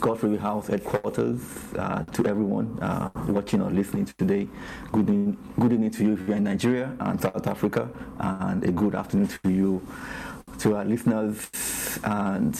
[0.00, 1.40] Godfrey House headquarters
[1.76, 4.48] uh, to everyone uh, watching or listening today.
[4.92, 8.72] Good evening, good evening to you if you're in Nigeria and South Africa, and a
[8.72, 9.86] good afternoon to you,
[10.58, 11.48] to our listeners
[12.02, 12.56] and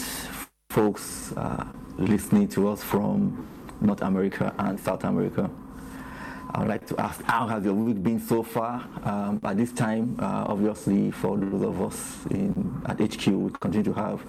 [0.69, 3.47] folks uh, listening to us from
[3.81, 5.51] North America and South America.
[6.53, 8.85] I would like to ask, how has your week been so far?
[9.05, 13.85] Um, at this time, uh, obviously, for those of us in, at HQ, we continue
[13.85, 14.21] to have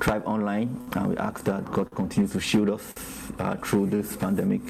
[0.00, 2.92] Tribe Online, and we ask that God continues to shield us
[3.38, 4.60] uh, through this pandemic,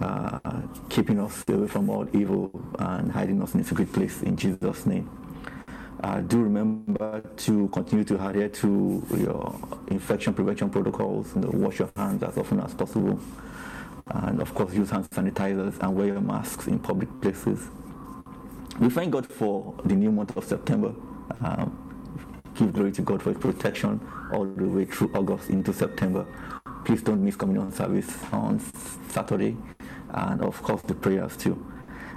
[0.00, 0.38] uh,
[0.88, 4.86] keeping us away from all evil and hiding us in a secret place in Jesus'
[4.86, 5.08] name.
[6.02, 11.80] Uh, do remember to continue to adhere to your infection prevention protocols, you know, wash
[11.80, 13.18] your hands as often as possible
[14.10, 17.68] and of course use hand sanitizers and wear your masks in public places.
[18.80, 20.94] We thank God for the new month of September.
[21.40, 21.87] Um,
[22.58, 24.00] give glory to God for His protection
[24.32, 26.26] all the way through August into September.
[26.84, 28.60] Please don't miss communion service on
[29.08, 29.56] Saturday,
[30.10, 31.64] and of course the prayers too.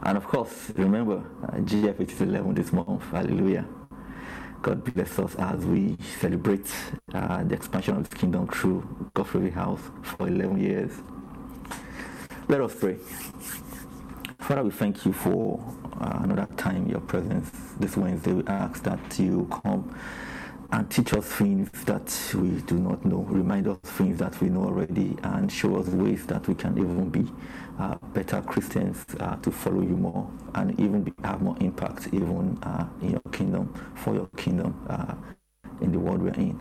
[0.03, 3.03] And of course, remember uh, GF is 11 this month.
[3.11, 3.65] Hallelujah.
[4.63, 6.71] God bless us as we celebrate
[7.13, 10.91] uh, the expansion of His kingdom through Godfrey House for 11 years.
[12.47, 12.97] Let us pray.
[14.39, 15.63] Father, we thank you for
[15.99, 17.51] uh, another time your presence.
[17.79, 19.95] This Wednesday, we ask that you come
[20.73, 24.63] and teach us things that we do not know, remind us things that we know
[24.63, 27.29] already, and show us ways that we can even be
[27.77, 32.57] uh, better Christians uh, to follow you more and even be, have more impact even
[32.63, 35.15] uh, in your kingdom, for your kingdom uh,
[35.81, 36.59] in the world we're in.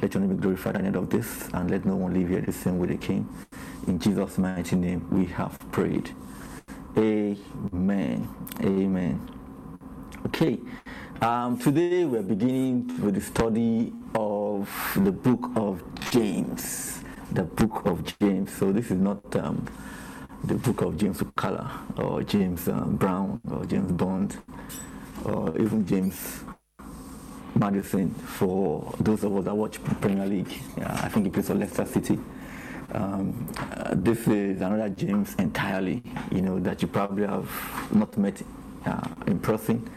[0.00, 2.30] Let your name be glorified at the end of this, and let no one leave
[2.30, 3.28] here the same way they came.
[3.86, 6.10] In Jesus' mighty name, we have prayed.
[6.96, 8.28] Amen.
[8.60, 9.30] Amen.
[10.26, 10.58] Okay,
[11.22, 17.00] um, today we're beginning with the study of the book of James.
[17.30, 18.52] The book of James.
[18.52, 19.64] So, this is not um,
[20.42, 24.36] the book of James Ukala or James um, Brown or James Bond
[25.24, 26.40] or even James
[27.54, 30.52] Maddison for those of us that watch Premier League.
[30.84, 32.18] I think he plays for Leicester City.
[32.90, 36.02] Um, uh, this is another James entirely,
[36.32, 37.48] you know, that you probably have
[37.92, 38.42] not met
[38.84, 39.88] uh, in person,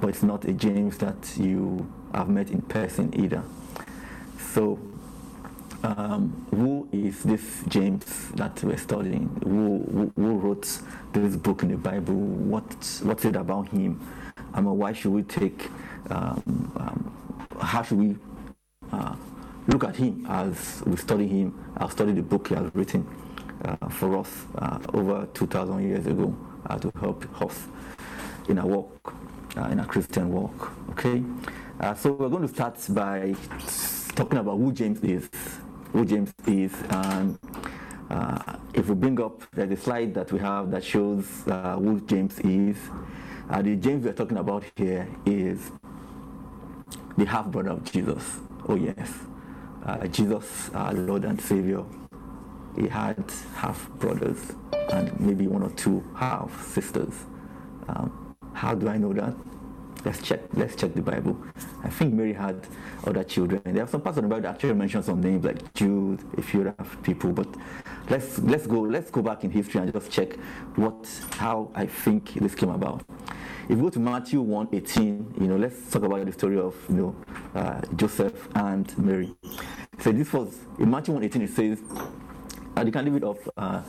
[0.00, 3.42] but it's not a James that you have met in person either.
[4.54, 4.78] So,
[5.82, 8.04] um, who is this James
[8.34, 9.28] that we're studying?
[9.44, 10.80] Who, who, who, wrote
[11.12, 12.14] this book in the Bible?
[12.14, 14.00] What, what's it about him?
[14.52, 15.70] I mean, why should we take,
[16.10, 18.16] um, um, how should we
[18.92, 19.14] uh,
[19.68, 23.06] look at him as we study him, I'll study the book he has written
[23.64, 26.34] uh, for us uh, over 2,000 years ago
[26.66, 27.66] uh, to help us
[28.48, 29.10] in our uh,
[29.56, 30.72] in a Christian walk.
[30.90, 31.22] Okay?
[31.80, 33.34] Uh, so we're going to start by
[34.14, 35.28] talking about who James is.
[35.92, 36.72] Who James is.
[36.90, 37.38] And
[38.10, 42.38] uh, if we bring up, there's a slide that we have that shows who James
[42.40, 42.76] is.
[43.62, 45.70] the James we're talking about here is
[47.16, 48.38] the half brother of Jesus.
[48.68, 49.10] Oh, yes
[49.88, 51.82] uh, Jesus, our Lord and Savior,
[52.76, 54.52] he had half brothers
[54.92, 57.14] and maybe one or two half sisters.
[57.88, 58.27] Um,
[58.58, 59.34] how do I know that?
[60.04, 60.40] Let's check.
[60.52, 61.36] Let's check the Bible.
[61.84, 62.66] I think Mary had
[63.04, 63.62] other children.
[63.64, 66.42] There are some parts of the Bible that actually mention some names like Jude, a
[66.42, 66.74] few other
[67.04, 67.30] people.
[67.30, 67.46] But
[68.10, 70.34] let's let's go let's go back in history and just check
[70.74, 73.04] what how I think this came about.
[73.68, 76.74] If you go to Matthew 1 18, you know, let's talk about the story of
[76.88, 77.16] you know
[77.54, 79.36] uh, Joseph and Mary.
[80.00, 81.82] So this was in Matthew 1 18, it says,
[82.78, 83.38] uh, you can leave it off.
[83.56, 83.82] Uh,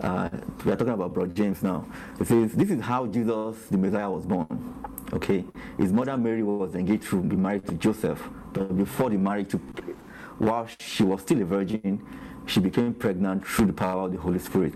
[0.00, 0.28] uh,
[0.64, 1.84] we are talking about Brother James now.
[2.20, 4.74] It says, This is how Jesus, the Messiah, was born.
[5.12, 5.44] Okay.
[5.78, 8.22] His mother Mary was engaged to be married to Joseph,
[8.52, 9.96] but before the marriage took place,
[10.38, 12.04] while she was still a virgin,
[12.46, 14.74] she became pregnant through the power of the Holy Spirit.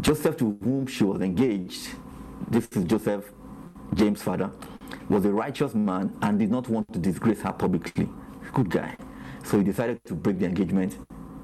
[0.00, 1.88] Joseph, to whom she was engaged,
[2.48, 3.32] this is Joseph,
[3.94, 4.50] James' father,
[5.08, 8.08] was a righteous man and did not want to disgrace her publicly.
[8.52, 8.96] Good guy.
[9.44, 10.96] So he decided to break the engagement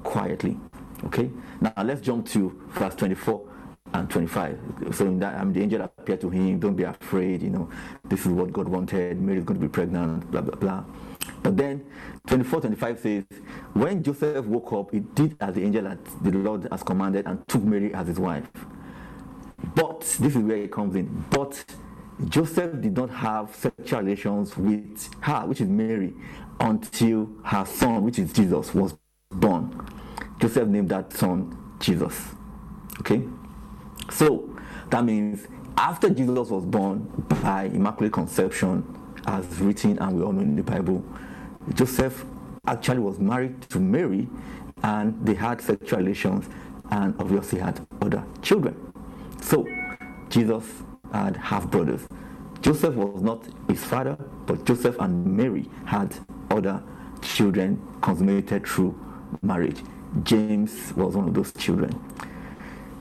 [0.03, 0.57] quietly.
[1.05, 1.29] Okay?
[1.59, 3.47] Now let's jump to verse 24
[3.93, 4.59] and 25.
[4.93, 7.69] So in that, um, the angel appeared to him, don't be afraid, you know,
[8.05, 10.83] this is what God wanted, Mary is going to be pregnant, blah, blah, blah.
[11.43, 11.85] But then
[12.27, 13.23] 24, 25 says,
[13.73, 17.45] when Joseph woke up, he did as the angel that the Lord has commanded and
[17.47, 18.47] took Mary as his wife.
[19.75, 21.63] But, this is where it comes in, but
[22.27, 26.13] Joseph did not have sexual relations with her, which is Mary,
[26.59, 28.95] until her son, which is Jesus, was
[29.31, 29.87] born.
[30.41, 32.29] Joseph named that son Jesus.
[32.99, 33.21] Okay?
[34.09, 34.49] So
[34.89, 35.47] that means
[35.77, 37.07] after Jesus was born
[37.43, 38.83] by Immaculate Conception,
[39.27, 41.03] as written and we all know in the Bible,
[41.75, 42.25] Joseph
[42.65, 44.27] actually was married to Mary
[44.83, 46.49] and they had sexual relations
[46.89, 48.75] and obviously had other children.
[49.41, 49.67] So
[50.29, 50.65] Jesus
[51.13, 52.07] had half brothers.
[52.61, 56.15] Joseph was not his father, but Joseph and Mary had
[56.49, 56.83] other
[57.21, 58.99] children consummated through
[59.41, 59.81] marriage.
[60.23, 61.91] James was one of those children.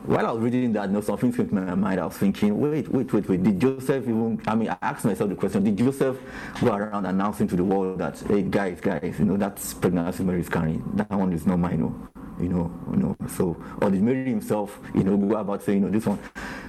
[0.05, 2.01] While I was reading that, you know, something came to my mind.
[2.01, 3.43] I was thinking, wait, wait, wait, wait.
[3.43, 4.41] Did Joseph even?
[4.47, 6.19] I mean, I asked myself the question: Did Joseph
[6.61, 10.41] go around announcing to the world that, hey, guys, guys, you know, that's pregnancy Mary
[10.41, 10.83] is carrying.
[10.95, 12.09] That one is not mine, no.
[12.43, 13.17] You know, you know.
[13.29, 16.19] So, or did Mary himself, you know, go about saying, you know, this one?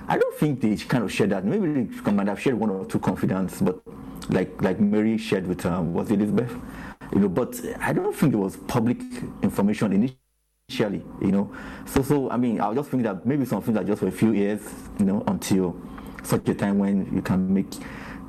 [0.09, 1.45] I don't think they kind of shared that.
[1.45, 3.79] Maybe they might have shared one or two confidence, but
[4.29, 6.53] like like Mary shared with um, was Elizabeth,
[7.13, 7.29] you know.
[7.29, 8.99] But I don't think there was public
[9.41, 10.17] information initially
[10.71, 11.51] initially, you know.
[11.85, 14.31] So, so I mean, I just think that maybe something that just for a few
[14.31, 14.61] years,
[14.99, 15.75] you know, until
[16.23, 17.67] such a time when you can make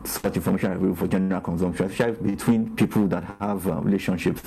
[0.04, 4.42] such information available for general consumption, especially between people that have uh, relationships.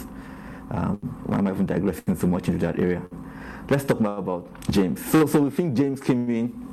[0.72, 3.02] Um, why am I even digressing so much into that area?
[3.70, 5.04] Let's talk more about James.
[5.06, 6.68] So, so we think James came in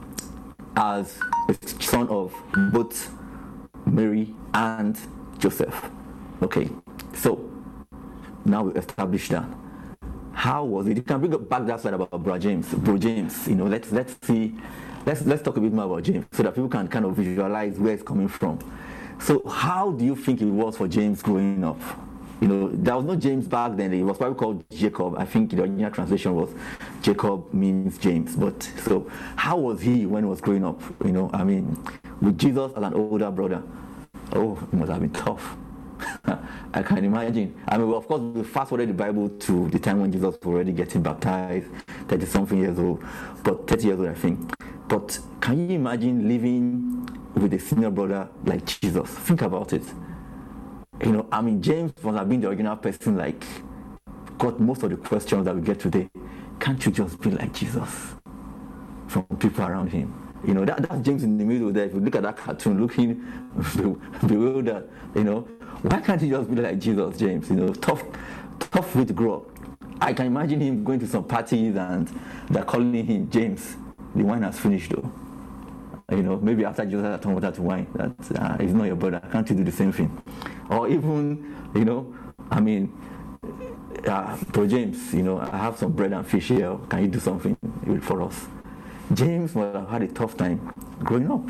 [0.76, 2.34] as a son of
[2.72, 3.12] both
[3.86, 4.98] Mary and
[5.38, 5.90] Joseph.
[6.42, 6.70] Okay,
[7.14, 7.48] so
[8.44, 9.46] now we established that
[10.34, 10.96] how was it?
[10.96, 13.46] You can bring back that slide about Bro James, Bro James.
[13.46, 14.54] You know, let's let's see,
[15.06, 17.78] let's let's talk a bit more about James so that people can kind of visualize
[17.78, 18.58] where it's coming from.
[19.20, 21.80] So, how do you think it was for James growing up?
[22.40, 23.92] You know, there was no James back then.
[23.92, 25.16] It was probably called Jacob.
[25.16, 26.50] I think the original translation was
[27.00, 28.34] Jacob means James.
[28.34, 30.82] But so, how was he when he was growing up?
[31.04, 31.80] You know, I mean,
[32.20, 33.62] with Jesus as an older brother.
[34.32, 35.56] Oh, it must have been tough.
[36.74, 37.54] I can imagine.
[37.68, 40.38] I mean, of course, we fast forward the Bible to the time when Jesus was
[40.46, 41.66] already getting baptized,
[42.08, 43.04] 30 something years old,
[43.44, 44.54] but 30 years old, I think.
[44.88, 49.10] But can you imagine living with a senior brother like Jesus?
[49.10, 49.82] Think about it.
[51.04, 53.44] You know, I mean, James must have been the original person, like,
[54.38, 56.08] got most of the questions that we get today.
[56.58, 58.14] Can't you just be like Jesus
[59.08, 60.14] from people around him?
[60.44, 61.84] You know, that, that's James in the middle there.
[61.84, 63.24] If you look at that cartoon, looking
[64.26, 65.48] bewildered, you know,
[65.82, 67.50] why can't he just be like Jesus, James?
[67.50, 68.04] You know, tough,
[68.58, 69.46] tough way to grow up.
[70.00, 72.08] I can imagine him going to some parties and
[72.50, 73.76] they're calling him James.
[74.14, 75.12] The wine has finished though.
[76.10, 78.96] You know, maybe after Jesus had turned water to wine, that uh, he's not your
[78.96, 79.20] brother.
[79.32, 80.22] Can't you do the same thing?
[80.68, 82.14] Or even, you know,
[82.50, 82.92] I mean,
[84.06, 86.76] uh, Bro James, you know, I have some bread and fish here.
[86.88, 87.56] Can you do something
[88.02, 88.46] for us?
[89.14, 91.48] James must have had a tough time growing up.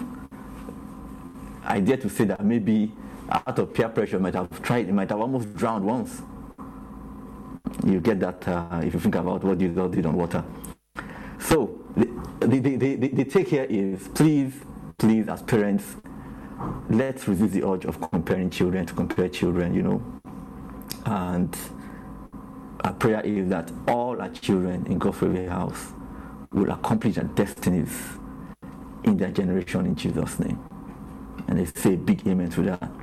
[1.64, 2.92] I dare to say that maybe
[3.32, 6.22] out of peer pressure might have tried, might have almost drowned once.
[7.84, 10.44] You get that uh, if you think about what Jesus did on water.
[11.38, 12.06] So the,
[12.40, 14.54] the, the, the, the take here is please,
[14.98, 15.96] please, as parents,
[16.90, 20.02] let's resist the urge of comparing children to compare children, you know.
[21.06, 21.56] And
[22.84, 25.92] our prayer is that all our children in God's house
[26.52, 27.92] will accomplish their destinies
[29.04, 30.60] in their generation in Jesus' name.
[31.48, 33.01] And they say big amen to that.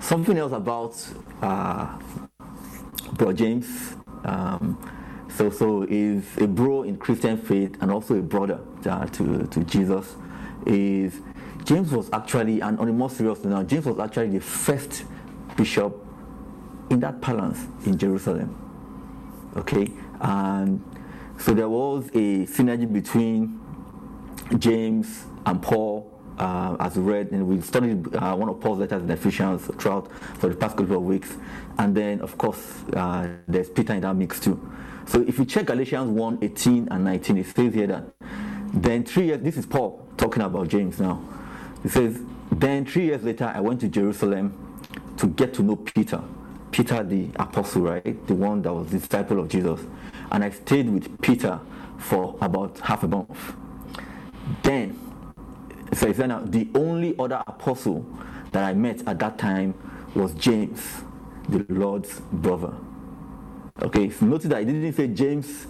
[0.00, 0.94] Something else about
[1.42, 1.98] uh,
[3.12, 3.94] Bro James.
[4.24, 4.78] Um,
[5.36, 9.64] so, so is a bro in Christian faith and also a brother uh, to, to
[9.64, 10.16] Jesus.
[10.66, 11.20] Is
[11.64, 15.04] James was actually, and on a more serious note, James was actually the first
[15.56, 15.94] bishop
[16.90, 18.56] in that palace in Jerusalem.
[19.56, 20.82] Okay, and
[21.38, 23.60] so there was a synergy between
[24.58, 26.07] James and Paul
[26.38, 30.10] uh, as we read, and we studied uh, one of Paul's letters in Ephesians throughout
[30.38, 31.34] for the past couple of weeks.
[31.78, 34.60] And then, of course, uh, there's Peter in that mix too.
[35.06, 38.04] So if you check Galatians 1 18 and 19, it says here that
[38.72, 41.22] then three years, this is Paul talking about James now.
[41.82, 42.20] He says,
[42.52, 44.52] Then three years later, I went to Jerusalem
[45.16, 46.22] to get to know Peter.
[46.70, 48.26] Peter, the apostle, right?
[48.26, 49.80] The one that was the disciple of Jesus.
[50.30, 51.58] And I stayed with Peter
[51.96, 53.54] for about half a month.
[54.62, 54.98] Then
[56.06, 58.06] he said, the only other apostle
[58.52, 59.74] that I met at that time
[60.14, 60.80] was James,
[61.48, 62.72] the Lord's brother.
[63.82, 65.66] Okay, so notice that he didn't say James,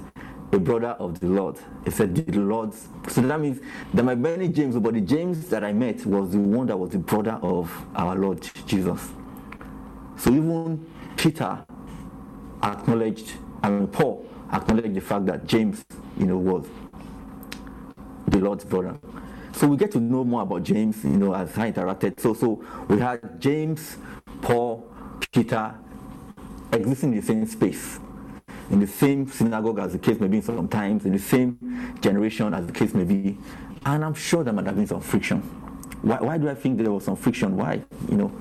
[0.52, 1.58] a brother of the Lord.
[1.84, 2.88] He said the Lord's.
[3.08, 3.60] So that means
[3.92, 6.76] there might be many James, but the James that I met was the one that
[6.76, 9.10] was the brother of our Lord Jesus.
[10.16, 11.64] So even Peter
[12.62, 13.32] acknowledged,
[13.62, 15.84] I mean Paul acknowledged the fact that James,
[16.16, 16.66] you know, was
[18.26, 18.98] the Lord's brother.
[19.58, 22.20] So we get to know more about James, you know, as I interacted.
[22.20, 23.96] So, so we had James,
[24.40, 24.86] Paul,
[25.32, 25.74] Peter
[26.72, 27.98] existing in the same space,
[28.70, 31.58] in the same synagogue as the case may be sometimes, in the same
[32.00, 33.36] generation as the case may be.
[33.84, 35.40] And I'm sure there might have been some friction.
[36.02, 37.56] Why, why do I think there was some friction?
[37.56, 37.82] Why?
[38.08, 38.32] You know,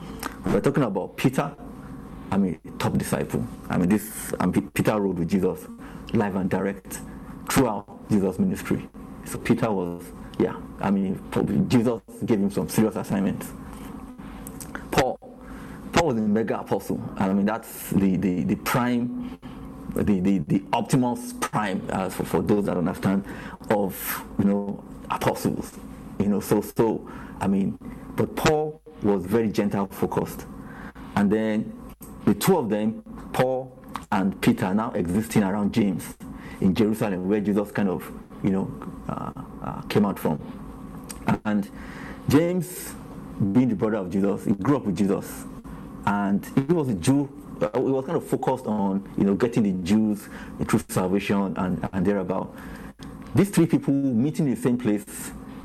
[0.46, 1.52] we're talking about Peter,
[2.30, 3.44] I mean, top disciple.
[3.70, 5.66] I mean, this, I mean, Peter rode with Jesus
[6.14, 7.00] live and direct
[7.50, 8.88] throughout Jesus' ministry.
[9.26, 10.04] So Peter was,
[10.39, 11.20] yeah, I mean,
[11.67, 13.48] Jesus gave him some serious assignments.
[14.91, 15.17] Paul,
[15.91, 17.01] Paul was a mega apostle.
[17.17, 19.39] and I mean, that's the, the, the prime,
[19.96, 23.25] the, the, the Optimus prime, uh, for, for those that understand,
[23.70, 25.74] of, you know, apostles.
[26.20, 27.77] You know, so, so, I mean,
[28.15, 30.46] but Paul was very Gentile focused.
[31.15, 31.74] And then
[32.25, 33.01] the two of them,
[33.34, 33.75] Paul
[34.12, 36.15] and Peter, now existing around James
[36.62, 38.12] in Jerusalem, where Jesus kind of,
[38.44, 38.72] you know,
[39.10, 39.32] uh,
[39.63, 40.39] uh, came out from.
[41.46, 41.70] And
[42.29, 42.94] James,
[43.51, 45.46] being the brother of Jesus, he grew up with Jesus,
[46.06, 47.29] and he was a Jew.
[47.62, 50.29] Uh, he was kind of focused on, you know, getting the Jews
[50.67, 52.56] through salvation and, and thereabout.
[53.34, 55.06] These three people meeting in the same place,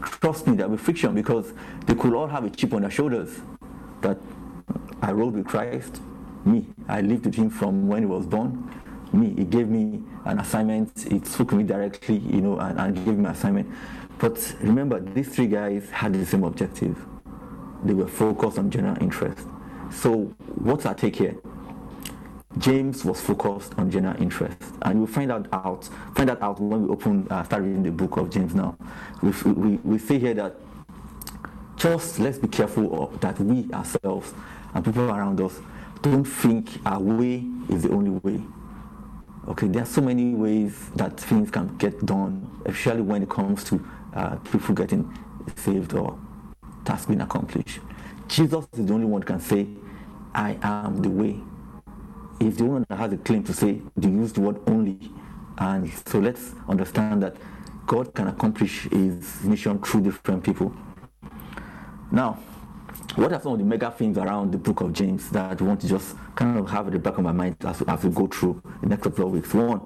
[0.03, 1.53] trust me, there will be friction because
[1.87, 3.41] they could all have a chip on their shoulders.
[4.01, 4.19] That
[5.01, 6.01] I rode with Christ,
[6.45, 8.71] me, I lived with him from when he was born.
[9.13, 11.07] Me, he gave me an assignment.
[11.11, 13.69] He took me directly, you know, and, and gave me an assignment.
[14.19, 16.97] But remember, these three guys had the same objective.
[17.85, 19.47] They were focused on general interest.
[19.91, 21.37] So, what's our take here?
[22.59, 25.89] James was focused on general interest, and we'll find that out.
[26.15, 28.55] Find that out when we open, uh, start reading the book of James.
[28.55, 28.77] Now,
[29.23, 30.55] we we, we say here that
[31.77, 34.33] just let's be careful of, that we ourselves
[34.75, 35.59] and people around us
[36.01, 38.41] don't think our way is the only way.
[39.49, 43.65] Okay, there are so many ways that things can get done, especially when it comes
[43.65, 43.85] to
[44.15, 45.13] uh, people getting
[45.57, 46.17] saved or
[46.85, 47.81] tasks being accomplished.
[48.29, 49.67] Jesus is the only one who can say,
[50.33, 51.41] I am the way.
[52.39, 55.11] He's the one that has a claim to say, they use the word only.
[55.59, 57.37] And so let's understand that
[57.87, 60.73] God can accomplish his mission through different people.
[62.11, 62.39] Now,
[63.17, 65.81] what are some of the mega themes around the book of James that I want
[65.83, 68.27] to just kind of have at the back of my mind as, as we go
[68.27, 69.53] through the next couple of weeks?
[69.53, 69.83] One,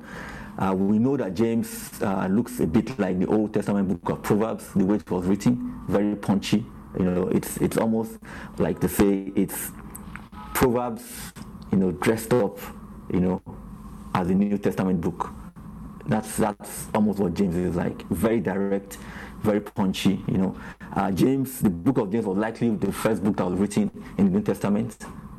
[0.59, 4.23] uh, we know that James uh, looks a bit like the Old Testament book of
[4.23, 6.65] Proverbs, the way it was written, very punchy.
[6.99, 8.19] You know, it's it's almost
[8.59, 9.71] like to say it's
[10.55, 11.33] Proverbs,
[11.71, 12.59] you know, dressed up,
[13.13, 13.43] you know,
[14.15, 15.31] as a New Testament book.
[16.07, 18.07] That's that's almost what James is like.
[18.09, 18.97] Very direct,
[19.43, 20.25] very punchy.
[20.29, 20.57] You know,
[20.95, 24.27] uh, James, the book of James was likely the first book that was written in
[24.27, 24.97] the New Testament.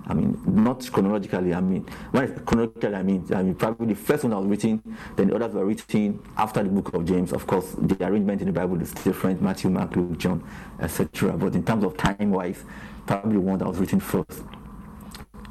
[0.09, 1.53] I mean, not chronologically.
[1.53, 4.81] I mean, when chronologically, I mean, I mean, probably the first one that was written.
[5.15, 7.33] Then the others were written after the book of James.
[7.33, 10.47] Of course, the arrangement in the Bible is different: Matthew, Mark, Luke, John,
[10.79, 11.33] etc.
[11.33, 12.63] But in terms of time-wise,
[13.05, 14.43] probably the one that was written first.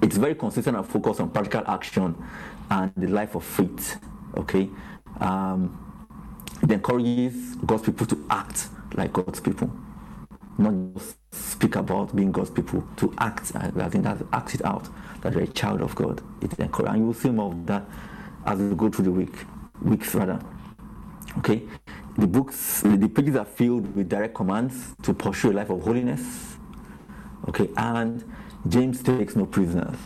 [0.00, 2.14] It's very consistent and focused on practical action
[2.70, 4.00] and the life of faith.
[4.38, 4.70] Okay,
[5.20, 5.78] um,
[6.62, 9.70] it encourages God's people to act like God's people,
[10.58, 13.52] not just speak about being God's people, to act.
[13.54, 14.88] I think that act it out
[15.22, 16.22] that you're a child of God.
[16.42, 17.84] It encourages, and you will see more of that
[18.44, 19.34] as we go through the week,
[19.82, 20.40] weeks rather.
[21.38, 21.62] Okay,
[22.16, 26.56] the books, the pages are filled with direct commands to pursue a life of holiness.
[27.48, 28.24] Okay, and
[28.68, 29.96] James takes no prisoners.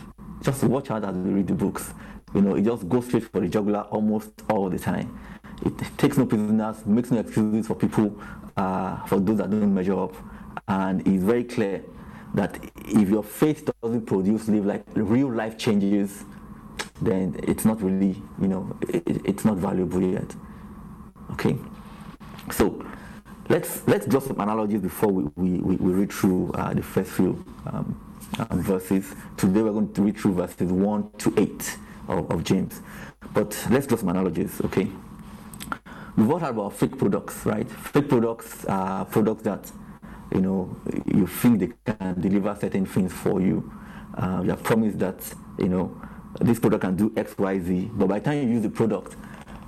[0.41, 1.93] Just watch out as we read the books.
[2.33, 5.17] You know, it just goes straight for the jugular almost all the time.
[5.65, 8.19] It takes no prisoners, makes no excuses for people,
[8.57, 10.15] uh, for those that don't measure up,
[10.67, 11.83] and it's very clear
[12.33, 16.23] that if your faith doesn't produce live like real life changes,
[17.01, 20.35] then it's not really, you know, it, it's not valuable yet.
[21.31, 21.57] Okay,
[22.51, 22.85] so
[23.49, 27.43] let's let's draw some analogies before we, we, we, read through uh, the first few
[27.65, 27.99] um,
[28.49, 29.13] um, verses.
[29.37, 31.77] Today we're going to read through verses 1 to 8
[32.07, 32.81] of, of James.
[33.33, 34.87] But let's draw some analogies, okay?
[36.17, 37.69] We've all heard about fake products, right?
[37.69, 39.71] Fake products are products that
[40.33, 43.71] you know you think they can deliver certain things for you.
[44.15, 45.15] Uh, you have promised that
[45.57, 45.99] you know
[46.39, 49.15] this product can do X, Y, Z, but by the time you use the product,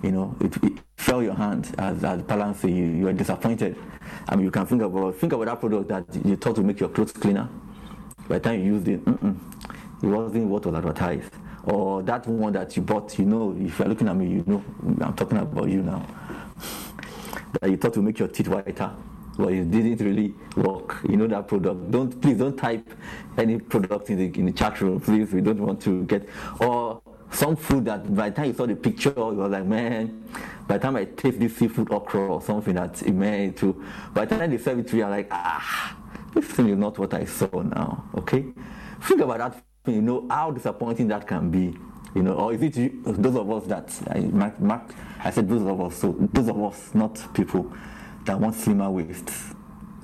[0.02, 3.78] you know it, it fell your hand as as balance you you are disappointed.
[4.28, 6.80] I mean you can think about think about that product that you thought to make
[6.80, 7.50] your clothes cleaner.
[8.28, 11.34] By the time you used it, it wasn't what was advertised.
[11.66, 14.64] Or that one that you bought, you know, if you're looking at me, you know,
[15.02, 16.06] I'm talking about you now
[17.62, 18.92] that you thought to make your teeth whiter,
[19.38, 20.98] but it didn't really work.
[21.10, 21.92] You know that product.
[21.92, 22.88] Don't please don't type
[23.38, 25.34] any product in the in the chat room, please.
[25.34, 26.28] We don't want to get
[26.60, 30.24] or some food that by the time you saw the picture, you was like, man,
[30.68, 34.38] by the time I taste this seafood okra or something that may to, by the
[34.38, 35.98] time they serve it to you, you're like, ah,
[36.34, 38.06] this thing is not what I saw now.
[38.16, 38.46] Okay?
[39.02, 41.78] Think about that you know how disappointing that can be.
[42.16, 45.50] You know, or is it you, those of us that I, Mark, Mark, I said
[45.50, 47.74] those of us, so those of us, not people
[48.26, 49.54] that want slimmer waists.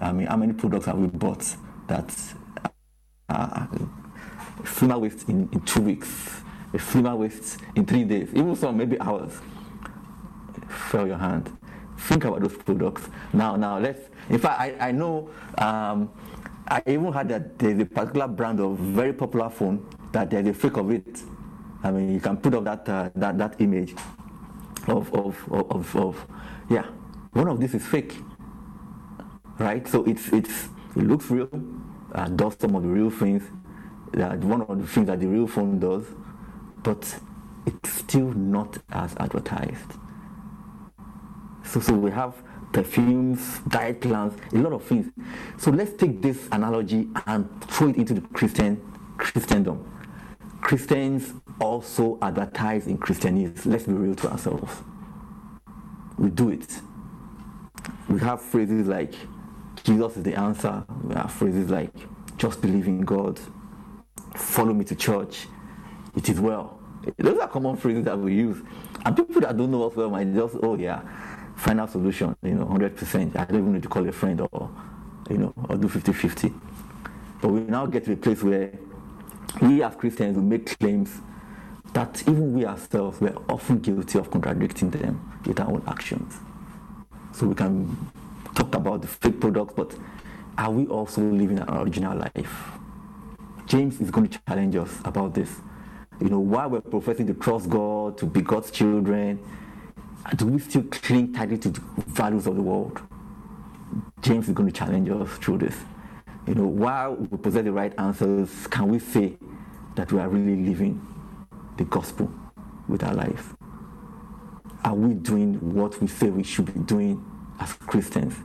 [0.01, 1.43] I mean, how many products have we bought
[1.87, 2.15] that
[3.27, 3.67] uh,
[4.65, 6.41] slimmer waist in, in two weeks,
[6.73, 9.33] a slimmer waist in three days, even some maybe hours?
[10.67, 11.55] Fell your hand.
[11.97, 13.09] Think about those products.
[13.33, 14.09] Now, now let's.
[14.29, 15.29] In fact, I, I know.
[15.57, 16.11] Um,
[16.67, 20.53] I even heard that there's a particular brand of very popular phone that there's a
[20.53, 21.21] fake of it.
[21.83, 23.95] I mean, you can put up that uh, that that image
[24.87, 26.27] of of, of of of
[26.69, 26.85] yeah.
[27.33, 28.15] One of this is fake,
[29.59, 29.87] right?
[29.87, 31.49] So it's it's it looks real,
[32.13, 33.43] uh, does some of the real things.
[34.13, 36.05] That one of the things that the real phone does,
[36.81, 37.19] but
[37.67, 39.93] it's still not as advertised.
[41.63, 42.33] So so we have
[42.73, 45.11] perfumes, diet plans, a lot of things.
[45.57, 48.81] So let's take this analogy and throw it into the Christian
[49.17, 49.85] Christendom.
[50.61, 53.65] Christians also advertise in Christianese.
[53.65, 54.73] Let's be real to ourselves.
[56.17, 56.81] We do it.
[58.07, 59.13] We have phrases like
[59.83, 60.83] Jesus is the answer.
[61.03, 61.91] We have phrases like
[62.37, 63.39] just believe in God,
[64.35, 65.47] follow me to church,
[66.15, 66.79] it is well.
[67.17, 68.61] Those are common phrases that we use.
[69.05, 71.01] And people that don't know us well might just, oh yeah,
[71.55, 73.35] final solution, you know, 100%.
[73.35, 74.71] I don't even need to call a friend or,
[75.29, 76.53] you know, or do 50 50.
[77.41, 78.71] But we now get to a place where
[79.61, 81.21] we as Christians will make claims
[81.93, 86.35] that even we ourselves were often guilty of contradicting them with our own actions.
[87.39, 87.95] So we can
[88.53, 89.95] talk about the fake products, but
[90.57, 92.71] are we also living our original life?
[93.65, 95.49] James is going to challenge us about this.
[96.19, 99.39] You know, while we're professing to trust God, to be God's children,
[100.35, 102.99] do we still cling tightly to the values of the world?
[104.19, 105.77] James is going to challenge us through this.
[106.45, 109.37] You know, while we possess the right answers, can we say
[109.95, 110.99] that we are really living
[111.77, 112.29] the gospel
[112.89, 113.55] with our life?
[114.83, 117.23] Are we doing what we say we should be doing
[117.59, 118.35] as Christians?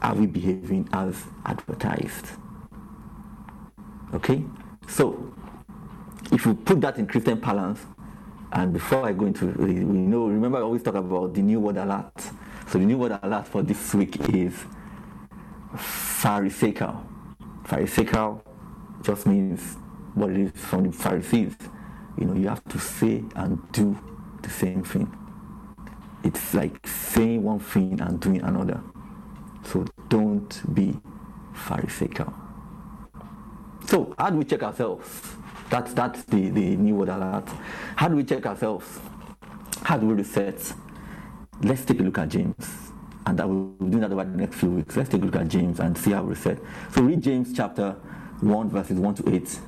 [0.00, 2.26] Are we behaving as advertised?
[4.14, 4.44] Okay?
[4.88, 5.34] So,
[6.32, 7.80] if we put that in Christian balance,
[8.52, 11.76] and before I go into we know, remember I always talk about the new word
[11.76, 12.12] alert.
[12.68, 14.54] So the new word alert for this week is
[15.76, 17.02] Pharisaical.
[17.64, 18.42] Pharisaical
[19.02, 19.76] just means
[20.14, 21.54] what it is from the Pharisees.
[22.18, 23.98] You know, you have to say and do
[24.42, 25.10] the same thing.
[26.24, 28.80] It's like saying one thing and doing another.
[29.64, 30.98] So don't be
[31.54, 32.32] Pharisaical.
[33.86, 35.34] So how do we check ourselves?
[35.68, 37.48] That's that's the, the new word alert.
[37.96, 39.00] How do we check ourselves?
[39.82, 40.72] How do we reset?
[41.62, 42.68] Let's take a look at James.
[43.26, 44.96] And I will do that over the next few weeks.
[44.96, 46.58] Let's take a look at James and see how we reset.
[46.92, 47.92] So read James chapter
[48.40, 49.60] 1, verses 1 to 8.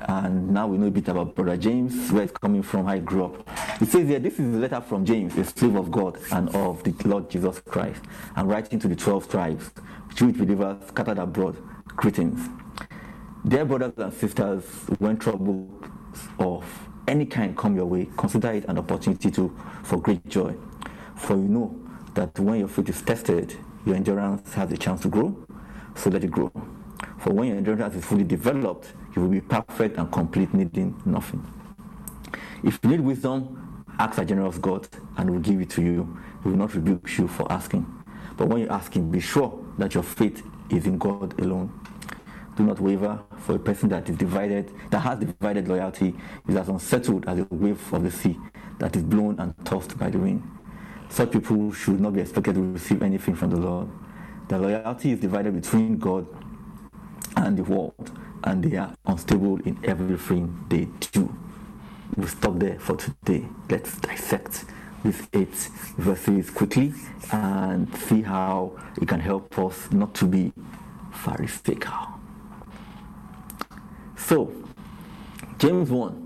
[0.00, 3.00] And now we know a bit about Brother James, where it's coming from, how he
[3.00, 3.48] grew up.
[3.80, 6.82] It says here, this is a letter from James, a slave of God and of
[6.84, 8.02] the Lord Jesus Christ,
[8.36, 9.70] and writing to the 12 tribes,
[10.14, 11.56] Jewish believers scattered abroad.
[11.88, 12.48] Greetings.
[13.46, 14.64] Dear brothers and sisters,
[14.98, 15.70] when troubles
[16.38, 16.64] of
[17.06, 20.54] any kind come your way, consider it an opportunity to for great joy.
[21.16, 21.78] For you know
[22.14, 25.36] that when your faith is tested, your endurance has a chance to grow,
[25.94, 26.52] so let it grow.
[27.18, 31.44] For when your endurance is fully developed, you will be perfect and complete, needing nothing.
[32.62, 36.18] If you need wisdom, ask a generous God, and He will give it to you.
[36.42, 37.84] He will not rebuke you for asking.
[38.36, 41.72] But when you ask Him, be sure that your faith is in God alone.
[42.56, 46.14] Do not waver, for a person that is divided, that has divided loyalty,
[46.48, 48.38] is as unsettled as a wave of the sea
[48.78, 50.42] that is blown and tossed by the wind.
[51.08, 53.88] Such people should not be expected to receive anything from the Lord.
[54.48, 56.26] Their loyalty is divided between God
[57.38, 58.10] and the world,
[58.44, 61.34] and they are unstable in everything they do.
[62.16, 63.46] We'll stop there for today.
[63.70, 64.64] Let's dissect
[65.04, 65.54] these eight
[65.96, 66.92] verses quickly
[67.32, 70.52] and see how it can help us not to be
[71.12, 72.08] Pharisaical.
[74.16, 74.52] So,
[75.58, 76.24] James 1.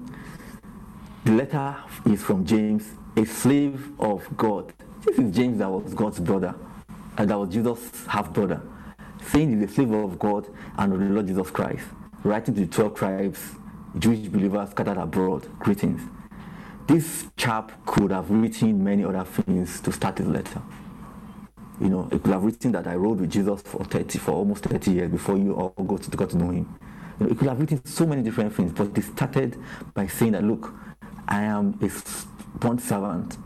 [1.24, 4.72] The letter is from James, a slave of God.
[5.04, 6.54] This is James that was God's brother,
[7.16, 8.60] and that was Jesus' half brother,
[9.28, 10.46] saying he's a slave of God
[10.78, 11.84] and of the Lord Jesus Christ,
[12.24, 13.40] writing to the 12 tribes,
[13.98, 15.46] Jewish believers scattered abroad.
[15.58, 16.00] Greetings.
[16.86, 20.60] This chap could have written many other things to start his letter.
[21.80, 24.64] You know, he could have written that I rode with Jesus for 30, for almost
[24.64, 26.78] 30 years before you all got to, got to know him.
[27.18, 29.56] You know, he could have written so many different things, but he started
[29.94, 30.72] by saying that, look,
[31.28, 33.36] I am a bond servant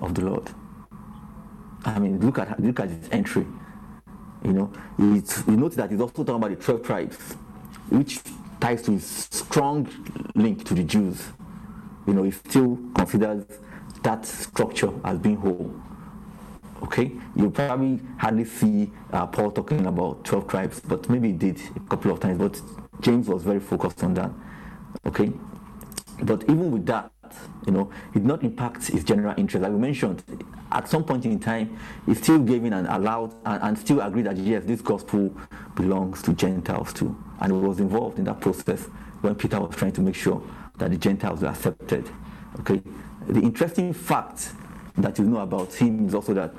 [0.00, 0.50] of the Lord.
[1.84, 3.46] I mean, look at look at his entry.
[4.44, 7.16] You know, it's, you notice that he's also talking about the 12 tribes,
[7.88, 8.20] which
[8.60, 9.88] ties to his strong
[10.34, 11.22] link to the Jews.
[12.06, 13.44] You know, he still considers
[14.02, 15.74] that structure as being whole.
[16.82, 21.58] Okay, you probably hardly see uh, Paul talking about 12 tribes, but maybe he did
[21.76, 22.38] a couple of times.
[22.38, 22.60] But
[23.00, 24.30] James was very focused on that.
[25.06, 25.32] Okay,
[26.22, 27.10] but even with that,
[27.66, 29.62] you know, it did not impact his general interest.
[29.62, 30.22] Like we mentioned,
[30.72, 34.26] at some point in time, he still gave in and allowed and, and still agreed
[34.26, 35.34] that yes, this gospel
[35.74, 37.16] belongs to Gentiles too.
[37.40, 38.84] And he was involved in that process
[39.20, 40.42] when Peter was trying to make sure
[40.78, 42.08] that the Gentiles were accepted.
[42.60, 42.82] Okay.
[43.28, 44.52] The interesting fact
[44.96, 46.54] that you know about him is also that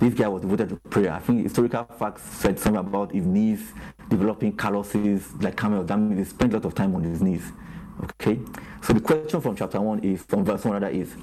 [0.00, 1.12] this guy was devoted to prayer.
[1.12, 3.72] I think historical facts said something about his knees
[4.08, 5.84] developing calluses like camel.
[5.84, 7.52] That means he spent a lot of time on his knees.
[8.02, 8.38] Okay?
[8.82, 11.14] So the question from chapter 1 is, from verse 1 rather, is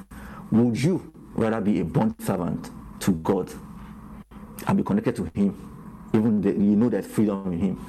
[0.51, 2.69] Would you rather be a bond servant
[3.01, 3.51] to God
[4.67, 7.85] and be connected to Him, even though you know there's freedom in Him,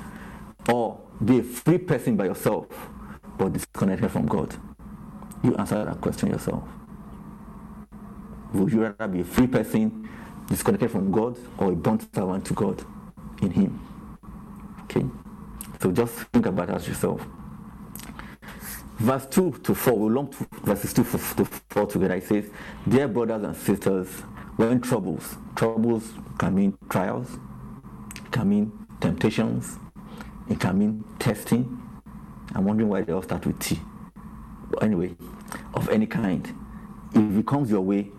[0.69, 2.67] or be a free person by yourself
[3.37, 4.55] but disconnected from God?
[5.43, 6.65] You answer that question yourself.
[8.55, 10.09] Would you rather be a free person
[10.49, 12.83] disconnected from God or a bond servant to God
[13.43, 13.81] in Him?
[14.85, 15.07] Okay?
[15.81, 17.25] So just think about that yourself.
[18.99, 20.35] Verse 2 to 4, we lump
[20.65, 22.15] verses 2 to 4 together.
[22.15, 22.51] It says,
[22.89, 24.09] Dear brothers and sisters,
[24.57, 27.39] when troubles, troubles can mean trials,
[28.33, 29.79] can mean temptations,
[30.51, 31.81] it can mean testing.
[32.57, 33.79] I'm wondering why they all start with T.
[34.71, 35.15] But anyway,
[35.75, 36.53] of any kind,
[37.15, 38.11] if it comes your way,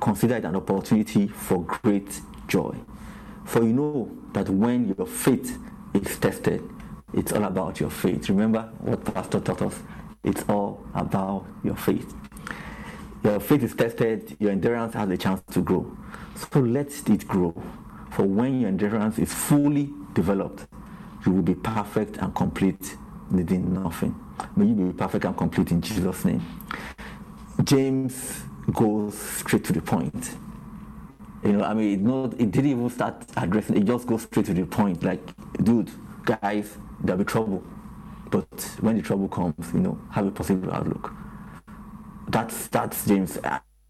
[0.00, 2.76] consider it an opportunity for great joy.
[3.44, 5.58] For you know that when your faith
[5.94, 6.62] is tested,
[7.12, 8.28] it's all about your faith.
[8.28, 9.74] Remember what Pastor taught us?
[10.24, 12.14] It's all about your faith.
[13.24, 15.96] Your faith is tested, your endurance has a chance to grow.
[16.36, 17.54] So let it grow.
[18.10, 20.66] For when your endurance is fully developed,
[21.26, 22.96] you will be perfect and complete,
[23.30, 24.14] needing nothing.
[24.56, 26.42] May you be perfect and complete in Jesus' name.
[27.64, 30.36] James goes straight to the point.
[31.44, 34.46] You know, I mean, it, not, it didn't even start addressing, it just goes straight
[34.46, 35.02] to the point.
[35.02, 35.20] Like,
[35.62, 35.90] dude,
[36.24, 37.62] guys, there'll be trouble.
[38.30, 38.46] But
[38.80, 41.12] when the trouble comes, you know, have a positive outlook.
[42.28, 43.38] That's that's James.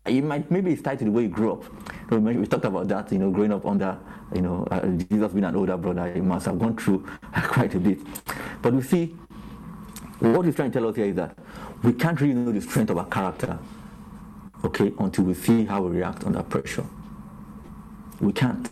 [0.06, 1.64] You might maybe it's tied to the way you grew up.
[2.10, 3.98] We talked about that, you know, growing up under,
[4.34, 7.80] you know, uh, Jesus being an older brother, he must have gone through quite a
[7.80, 7.98] bit.
[8.62, 9.16] But we see,
[10.20, 11.36] what he's trying to tell us here is that
[11.82, 13.58] we can't really know the strength of our character,
[14.64, 16.84] okay, until we see how we react under pressure.
[18.20, 18.68] We can't.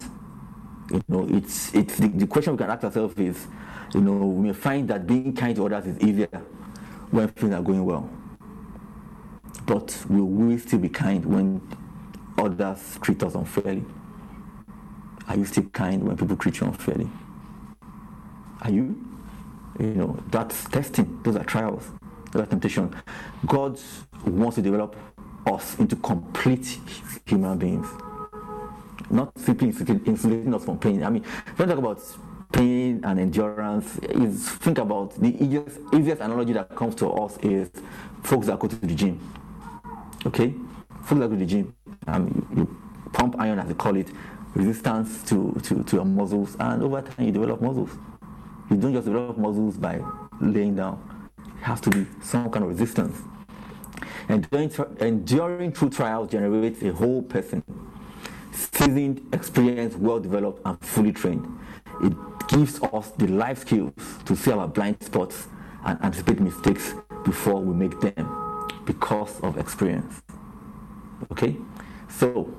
[0.91, 3.47] You know, it's it's the, the question we can ask ourselves is,
[3.95, 6.27] you know, we may find that being kind to others is easier
[7.11, 8.09] when things are going well.
[9.67, 11.61] But will we still be kind when
[12.39, 13.85] others treat us unfairly?
[15.29, 17.09] Are you still kind when people treat you unfairly?
[18.63, 19.03] Are you?
[19.79, 21.21] You know, that's testing.
[21.23, 21.85] Those are trials.
[22.33, 22.95] Those are temptation.
[23.45, 23.79] God
[24.25, 24.97] wants to develop
[25.47, 26.79] us into complete
[27.25, 27.87] human beings.
[29.11, 31.05] Not simply insulating us from pain.
[31.05, 31.23] I mean,
[31.57, 32.01] when we talk about
[32.53, 37.71] pain and endurance, is think about the easiest, easiest analogy that comes to us is
[38.23, 39.21] folks that go to the gym.
[40.25, 40.55] Okay?
[41.05, 41.75] Folks that go to the gym,
[42.07, 42.77] um, you,
[43.13, 44.09] pump iron as they call it,
[44.55, 47.91] resistance to, to, to your muscles, and over time you develop muscles.
[48.71, 50.01] You don't just develop muscles by
[50.41, 51.31] laying down.
[51.39, 53.17] It has to be some kind of resistance.
[54.29, 57.63] Enduring, enduring through trials generates a whole person,
[58.53, 61.47] seasoned, experienced, well developed, and fully trained.
[62.03, 62.13] It
[62.49, 63.93] gives us the life skills
[64.25, 65.49] to see our blind spots
[65.85, 70.23] and anticipate mistakes before we make them because of experience.
[71.33, 71.57] Okay?
[72.09, 72.53] So,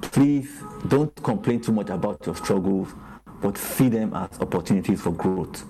[0.00, 2.88] please don't complain too much about your struggles,
[3.40, 5.64] but see them as opportunities for growth.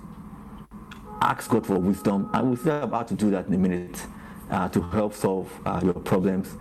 [1.21, 4.05] Ask God for wisdom, and we'll see about to do that in a minute
[4.49, 6.55] uh, to help solve uh, your problems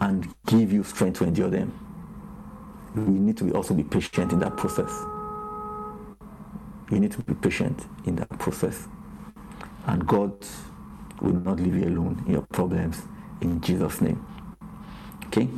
[0.00, 1.72] and give you strength to endure them.
[2.94, 4.90] We need to also be patient in that process.
[6.90, 8.88] You need to be patient in that process.
[9.86, 10.32] And God
[11.20, 13.02] will not leave you alone in your problems
[13.40, 14.24] in Jesus' name.
[15.26, 15.48] Okay?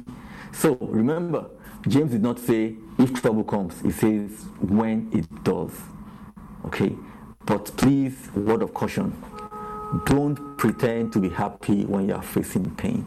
[0.52, 1.46] So remember,
[1.88, 5.72] James did not say if trouble comes, he says when it does.
[6.66, 6.94] Okay?
[7.44, 9.12] But please, word of caution
[10.06, 13.06] don't pretend to be happy when you are facing pain.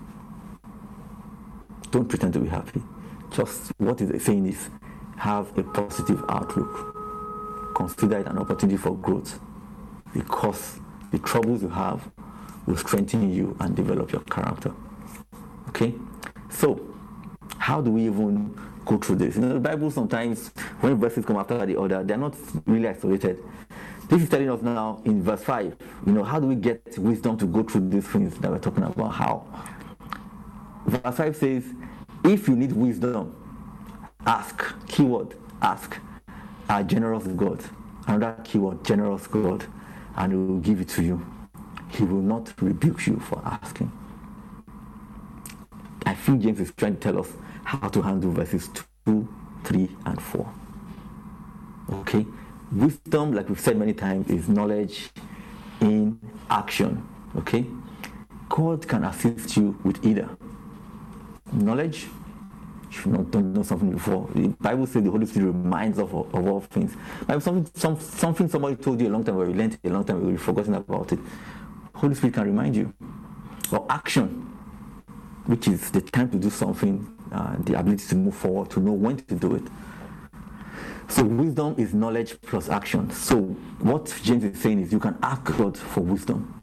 [1.92, 2.82] Don't pretend to be happy.
[3.32, 4.70] Just what is saying is
[5.18, 6.95] have a positive outlook.
[7.76, 9.40] Consider it an opportunity for growth
[10.14, 10.80] because
[11.12, 12.10] the troubles you have
[12.66, 14.72] will strengthen you and develop your character.
[15.70, 15.94] Okay?
[16.50, 16.80] So,
[17.58, 19.36] how do we even go through this?
[19.36, 22.36] You know, the Bible sometimes, when verses come after the other, they're not
[22.66, 23.44] really isolated.
[24.08, 27.38] This is telling us now in verse 5, you know, how do we get wisdom
[27.38, 29.10] to go through these things that we're talking about?
[29.10, 29.46] How?
[30.86, 31.64] Verse 5 says,
[32.24, 33.36] if you need wisdom,
[34.26, 34.64] ask.
[34.88, 35.98] Keyword, ask.
[36.70, 37.64] A generous God.
[38.08, 39.66] Another keyword, generous God.
[40.16, 41.26] And He will give it to you.
[41.90, 43.92] He will not rebuke you for asking.
[46.06, 47.30] I think James is trying to tell us
[47.64, 48.70] how to handle verses
[49.06, 49.28] 2,
[49.64, 50.54] 3, and 4.
[51.94, 52.26] Okay?
[52.72, 55.10] Wisdom, like we've said many times, is knowledge
[55.82, 57.08] in action.
[57.38, 57.66] Okay?
[58.50, 60.30] God can assist you with either
[61.52, 62.08] knowledge.
[63.04, 66.48] You not, don't know something before, the Bible says the Holy Spirit reminds of, of
[66.48, 66.96] all things.
[67.28, 70.06] Maybe something, some, something somebody told you a long time ago, you learned a long
[70.06, 71.20] time ago, you've forgotten about it.
[71.96, 72.94] Holy Spirit can remind you.
[73.72, 74.30] Or action,
[75.46, 78.94] which is the time to do something, uh, the ability to move forward, to know
[78.94, 79.64] when to do it.
[81.08, 83.12] So wisdom is knowledge plus action.
[83.12, 83.42] So
[83.80, 86.62] what James is saying is you can ask God for wisdom,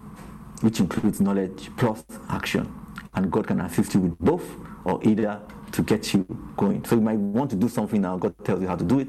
[0.60, 2.72] which includes knowledge plus action,
[3.14, 4.44] and God can assist you with both
[4.84, 5.40] or either
[5.72, 6.24] to get you
[6.56, 6.84] going.
[6.84, 9.08] So you might want to do something now, God tells you how to do it,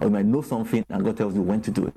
[0.00, 1.94] or you might know something and God tells you when to do it.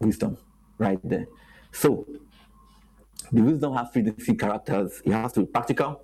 [0.00, 0.36] Wisdom,
[0.78, 1.26] right there.
[1.72, 2.06] So
[3.30, 5.02] the wisdom has three distinct characters.
[5.04, 6.02] It has to be practical.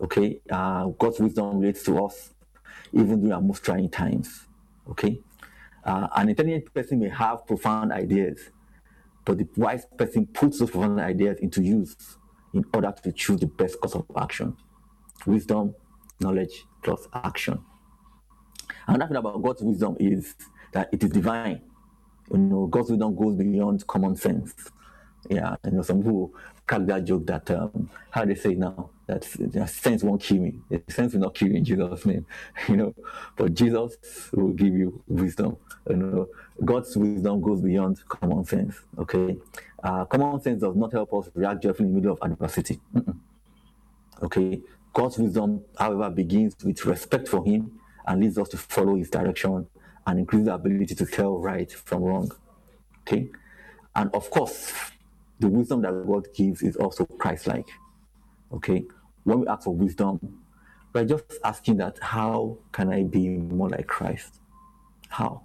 [0.00, 2.34] Okay, uh, God's wisdom relates to us
[2.92, 4.46] even during our most trying times.
[4.90, 5.20] Okay,
[5.84, 8.50] uh, an intelligent person may have profound ideas,
[9.24, 11.94] but the wise person puts those profound ideas into use
[12.52, 14.56] in order to choose the best course of action.
[15.26, 15.74] Wisdom,
[16.20, 17.62] knowledge plus action.
[18.86, 20.34] Another thing about God's wisdom is
[20.72, 21.60] that it is divine.
[22.30, 24.54] You know, God's wisdom goes beyond common sense.
[25.28, 26.34] Yeah, you know, some people
[26.66, 29.24] crack that joke that um, how they say now that
[29.68, 30.54] sense won't kill me.
[30.68, 32.26] The sense will not kill you in Jesus' name.
[32.68, 32.94] You know,
[33.36, 33.96] but Jesus
[34.32, 35.56] will give you wisdom.
[35.88, 36.28] You know,
[36.64, 38.76] God's wisdom goes beyond common sense.
[38.98, 39.36] Okay,
[39.82, 42.80] uh, common sense does not help us react joyfully in the middle of adversity.
[42.94, 43.16] Mm-mm.
[44.22, 44.60] Okay,
[44.92, 49.66] God's wisdom, however, begins with respect for Him and leads us to follow His direction
[50.06, 52.30] and increase the ability to tell right from wrong.
[53.00, 53.30] Okay,
[53.94, 54.72] and of course,
[55.38, 57.68] the wisdom that God gives is also Christ-like.
[58.52, 58.84] Okay,
[59.24, 60.42] when we ask for wisdom,
[60.92, 64.40] we're just asking that how can I be more like Christ?
[65.08, 65.42] How?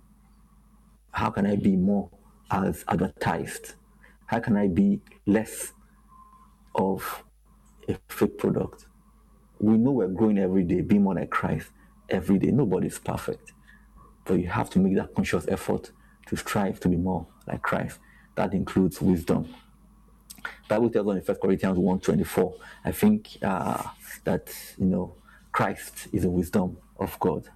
[1.12, 2.10] How can I be more
[2.52, 3.76] as advertised?
[4.26, 5.72] How can I be less
[6.76, 7.24] of
[7.88, 8.87] a fake product?
[9.60, 11.70] We know we're growing every day, be more like Christ
[12.10, 12.52] every day.
[12.52, 13.54] Nobody's perfect.
[14.26, 15.92] But you have to make that conscious effort
[16.28, 18.00] to strive to be more like Christ.
[18.36, 19.54] That includes wisdom.
[20.68, 22.54] Bible tells us in First Corinthians 1.24,
[22.86, 23.84] I think uh,
[24.26, 25.16] that, you know,
[25.52, 27.50] Christ is the wisdom of God.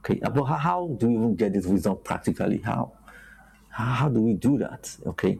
[0.00, 2.58] Okay, but how, how do we even get this wisdom practically?
[2.58, 2.92] How?
[3.70, 4.94] How do we do that?
[5.06, 5.38] Okay,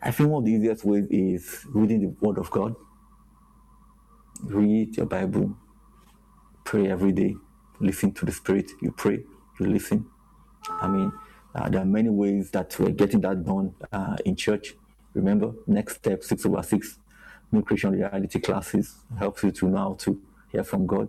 [0.00, 2.74] I think one of the easiest ways is reading the Word of God.
[4.44, 5.56] Read your Bible,
[6.64, 7.36] pray every day,
[7.80, 8.70] listen to the Spirit.
[8.82, 9.24] You pray,
[9.60, 10.06] you listen.
[10.68, 11.12] I mean,
[11.54, 14.74] uh, there are many ways that we're getting that done uh, in church.
[15.14, 16.98] Remember, next step, six over six,
[17.52, 20.20] new creation reality classes helps you to now to
[20.52, 21.08] hear from God.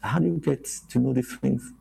[0.00, 1.72] How do you get to know these things?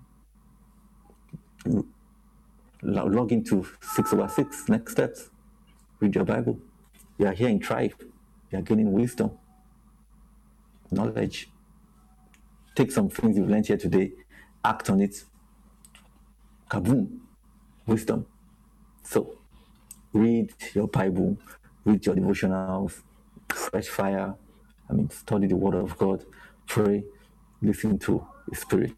[2.84, 5.30] Log into six over six, next steps,
[6.00, 6.60] read your Bible.
[7.18, 7.94] You are here in tribe,
[8.52, 9.32] you are gaining wisdom,
[10.92, 11.50] knowledge.
[12.76, 14.12] Take some things you've learned here today,
[14.64, 15.24] act on it.
[16.70, 17.20] Kaboom,
[17.86, 18.26] wisdom.
[19.04, 19.38] So,
[20.14, 21.38] read your Bible,
[21.86, 23.02] read your devotionals,
[23.50, 24.36] fresh fire.
[24.90, 26.26] I mean, study the Word of God,
[26.68, 27.04] pray,
[27.62, 28.94] listen to the Spirit.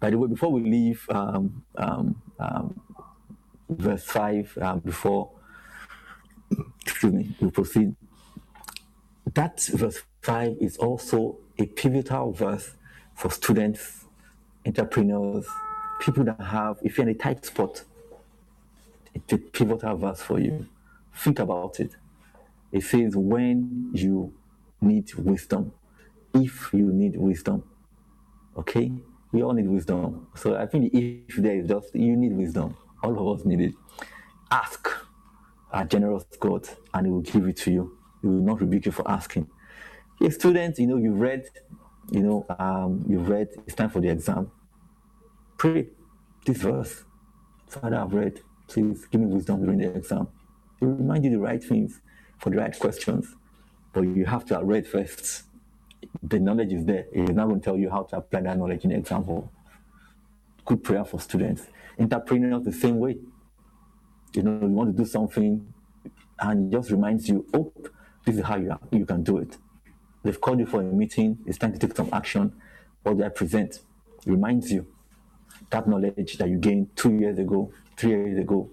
[0.00, 2.80] By the way, before we leave um, um, um,
[3.68, 5.30] verse 5, um, before,
[6.82, 7.96] excuse me, we proceed,
[9.34, 12.72] that verse 5 is also a pivotal verse
[13.14, 14.06] for students,
[14.66, 15.46] entrepreneurs,
[16.00, 17.84] people that have, if you're in a tight spot,
[19.14, 20.66] it's a pivotal verse for you.
[21.14, 21.92] Think about it.
[22.72, 24.34] It says, when you
[24.80, 25.72] need wisdom,
[26.34, 27.62] if you need wisdom.
[28.58, 28.90] Okay?
[29.30, 30.26] We all need wisdom.
[30.34, 32.76] So I think if there is just, you need wisdom.
[33.00, 33.74] All of us need it.
[34.50, 34.88] Ask
[35.70, 37.96] our generous God, and He will give it to you.
[38.22, 39.48] He will not rebuke you for asking.
[40.18, 41.44] Hey, students, you know, you've read,
[42.10, 44.50] you know, um, you've read, it's time for the exam.
[45.58, 45.88] Pray
[46.46, 47.04] this verse.
[47.68, 48.40] Father, I've read.
[48.66, 50.28] Please give me wisdom during the exam.
[50.80, 52.00] It will remind you the right things
[52.38, 53.34] for the right questions.
[53.92, 55.42] But you have to have read first.
[56.22, 57.04] The knowledge is there.
[57.12, 59.52] It is not going to tell you how to apply that knowledge in the example.
[60.64, 61.66] Good prayer for students.
[61.98, 63.18] Entrepreneurs the same way.
[64.32, 65.74] You know, you want to do something
[66.40, 67.70] and it just reminds you, oh,
[68.24, 69.58] this is how you, you can do it.
[70.26, 72.52] They've called you for a meeting, it's time to take some action.
[73.04, 73.78] What I present?
[74.26, 74.84] Reminds you
[75.70, 78.68] that knowledge that you gained two years ago, three years ago,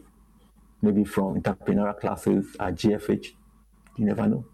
[0.82, 3.28] maybe from entrepreneurial classes at GFH.
[3.98, 4.46] You never know.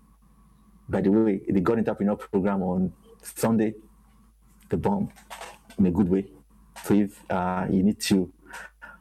[0.90, 2.92] By the way, the God Entrepreneur program on
[3.24, 3.76] Sunday,
[4.68, 5.10] the bomb
[5.78, 6.26] in a good way.
[6.84, 8.30] So if uh, you need to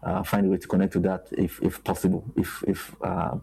[0.04, 3.38] uh, find a way to connect to that, if, if possible, if if uh,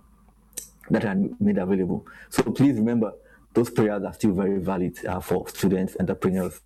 [0.90, 2.06] that are made available.
[2.30, 3.12] So please remember,
[3.56, 6.62] those prayers are still very valid uh, for students, entrepreneurs.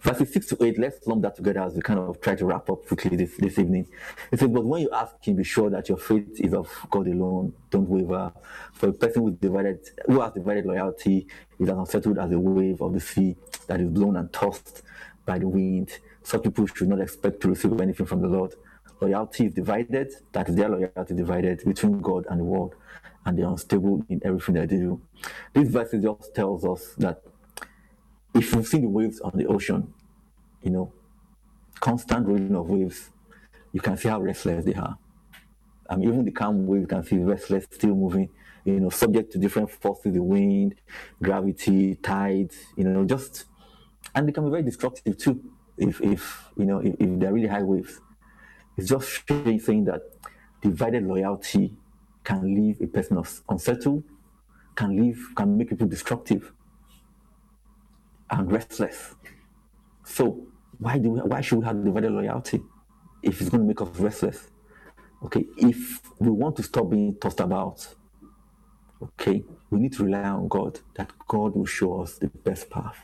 [0.00, 2.68] Verses 6 to 8, let's lump that together as we kind of try to wrap
[2.70, 3.86] up quickly this, this evening.
[4.30, 7.06] It says, But when you ask him, be sure that your faith is of God
[7.06, 7.52] alone.
[7.70, 8.32] Don't waver.
[8.72, 11.26] For a person who, divided, who has divided loyalty
[11.58, 14.82] is as unsettled as a wave of the sea that is blown and tossed
[15.24, 15.98] by the wind.
[16.22, 18.54] Such people should not expect to receive anything from the Lord.
[19.00, 22.76] Loyalty is divided, that is their loyalty divided between God and the world,
[23.24, 25.00] and they're unstable in everything that they do.
[25.52, 27.22] This verse just tells us that
[28.34, 29.92] if you've seen the waves on the ocean,
[30.62, 30.92] you know,
[31.80, 33.10] constant rolling of waves,
[33.72, 34.98] you can see how restless they are.
[35.88, 38.30] I mean, even the calm wave, you can see restless, still moving,
[38.64, 40.76] you know, subject to different forces, the wind,
[41.22, 43.44] gravity, tides, you know, just,
[44.14, 45.40] and they can be very destructive too,
[45.76, 48.00] if, if you know, if, if they're really high waves.
[48.76, 50.02] It's just saying that
[50.62, 51.76] divided loyalty
[52.24, 54.04] can leave a person unsettled,
[54.74, 56.52] can leave, can make people destructive
[58.30, 59.14] and restless.
[60.04, 60.46] So
[60.78, 62.62] why do we, why should we have divided loyalty
[63.22, 64.48] if it's going to make us restless?
[65.24, 67.86] Okay, if we want to stop being tossed about,
[69.00, 72.98] okay, we need to rely on God that God will show us the best path.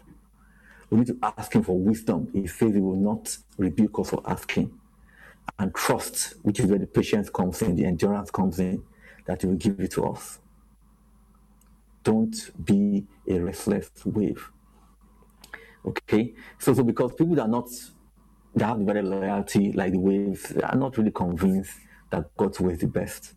[0.90, 2.28] We need to ask Him for wisdom.
[2.32, 4.72] He says He will not rebuke us for asking.
[5.58, 8.82] And trust, which is where the patience comes in, the endurance comes in,
[9.28, 10.40] that He will give it to us.
[12.02, 14.50] Don't be a restless wave.
[15.84, 17.68] Okay, so so because people that are not
[18.54, 21.78] that have very loyalty, like the waves, are not really convinced
[22.10, 23.34] that God's way is the best.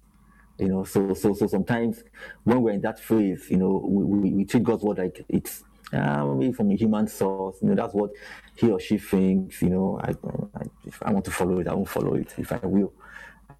[0.58, 2.04] You know, so so so sometimes
[2.44, 5.64] when we're in that phase, you know, we, we, we treat God's word like it's
[5.94, 7.58] uh, maybe from a human source.
[7.62, 8.12] You know, that's what
[8.56, 9.62] he or she thinks.
[9.62, 12.34] You know, I, I, if I want to follow it, I won't follow it.
[12.38, 12.94] If I will,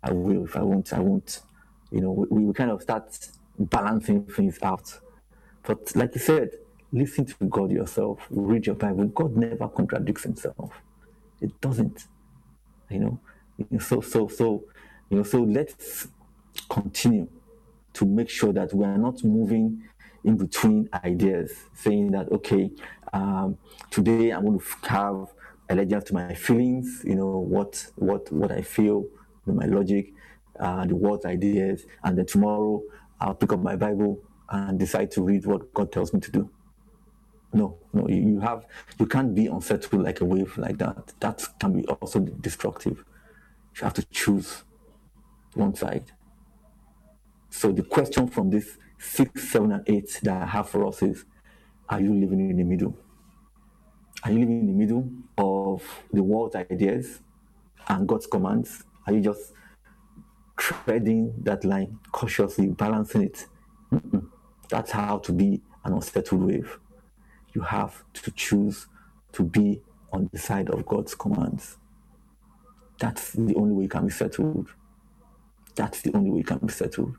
[0.04, 0.46] I will.
[0.46, 1.42] If I won't, I won't.
[1.92, 3.18] You know, we, we kind of start
[3.60, 5.00] balancing things out.
[5.64, 6.52] But like you said,
[6.92, 9.06] listen to God yourself, read your Bible.
[9.08, 10.72] God never contradicts himself.
[11.42, 12.06] It doesn't.
[12.90, 13.20] You know.
[13.80, 14.64] So so so
[15.10, 16.08] you know, so let's
[16.70, 17.28] continue
[17.94, 19.84] to make sure that we are not moving
[20.24, 22.72] in between ideas, saying that okay,
[23.14, 23.58] um,
[23.90, 25.28] today I'm going to have
[25.70, 29.06] allegiance to my feelings, you know, what what what I feel,
[29.46, 30.14] my logic,
[30.62, 32.82] uh, the words, ideas, and then tomorrow
[33.20, 36.50] I'll pick up my Bible and decide to read what God tells me to do.
[37.54, 38.66] No, no, you have
[39.00, 41.14] you can't be unsettled like a wave like that.
[41.20, 43.04] That can be also destructive.
[43.76, 44.64] You have to choose
[45.56, 46.12] one side.
[47.50, 51.26] So the question from this six, seven, and eight that I have for us is
[51.90, 52.98] are you living in the middle?
[54.24, 57.20] Are you living in the middle of the world's ideas
[57.88, 58.84] and God's commands?
[59.08, 59.54] Are you just
[60.62, 63.48] treading that line cautiously, balancing it?
[63.92, 64.28] Mm-mm.
[64.70, 66.80] That's how to be an unsettled wave
[67.54, 68.88] you have to choose
[69.34, 71.78] to be on the side of God's commands.
[73.00, 74.70] That's the only way you can be settled.
[75.76, 77.16] That's the only way you can be settled.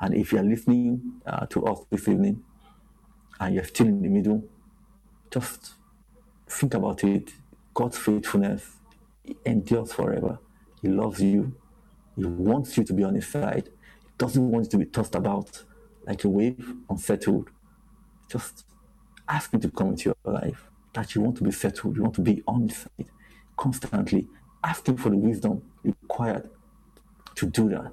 [0.00, 2.42] And if you're listening uh, to us this evening
[3.40, 4.44] and you're still in the middle,
[5.30, 5.74] just
[6.48, 7.32] think about it.
[7.72, 8.76] God's faithfulness
[9.44, 10.38] endures forever.
[10.82, 11.54] He loves you.
[12.16, 13.68] He wants you to be on his side.
[14.02, 15.64] He doesn't want you to be tossed about
[16.06, 17.50] like a wave, unsettled.
[18.30, 18.64] Just
[19.28, 20.70] Ask Him to come into your life.
[20.92, 23.10] That you want to be settled, you want to be on His side
[23.56, 24.28] constantly.
[24.62, 26.50] Ask Him for the wisdom required
[27.36, 27.92] to do that.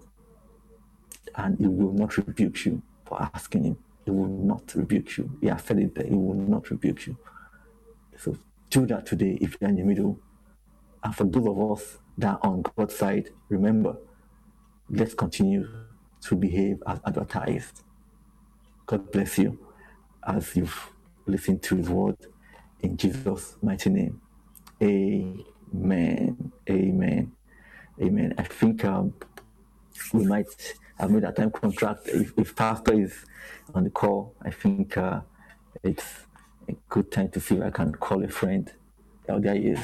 [1.36, 3.78] And He will not rebuke you for asking Him.
[4.06, 5.32] He will not rebuke you.
[5.42, 6.06] He has said it there.
[6.08, 7.18] He will not rebuke you.
[8.18, 8.38] So
[8.70, 10.20] do that today if you're in the middle.
[11.04, 13.98] And for those of us that are on God's side, remember,
[14.92, 15.68] let's continue
[16.22, 17.82] to behave as advertised.
[18.86, 19.58] God bless you
[20.28, 20.92] as you've
[21.26, 22.18] listened to his word
[22.82, 24.22] in Jesus' mighty name.
[24.82, 26.52] Amen.
[26.70, 27.32] Amen.
[28.02, 28.34] Amen.
[28.38, 29.14] I think um,
[30.14, 30.48] we might
[31.00, 32.08] have made a time contract.
[32.08, 33.26] If, if pastor is
[33.74, 35.22] on the call, I think uh,
[35.84, 36.06] it's
[36.68, 38.72] a good time to see if I can call a friend.
[39.30, 39.80] Oh, there he is.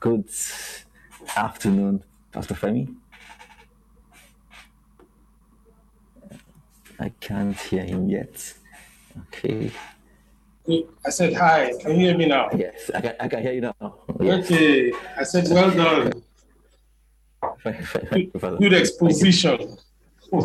[0.00, 0.30] Good
[1.36, 2.94] afternoon, Pastor Femi.
[7.00, 8.52] I can't hear him yet.
[9.28, 9.72] Okay.
[11.04, 11.72] I said hi.
[11.80, 12.50] Can you hear me now?
[12.54, 13.74] Yes, I can, I can hear you now.
[14.20, 14.44] Yes.
[14.44, 14.92] Okay.
[15.16, 16.22] I said well done.
[18.58, 19.78] Good exposition.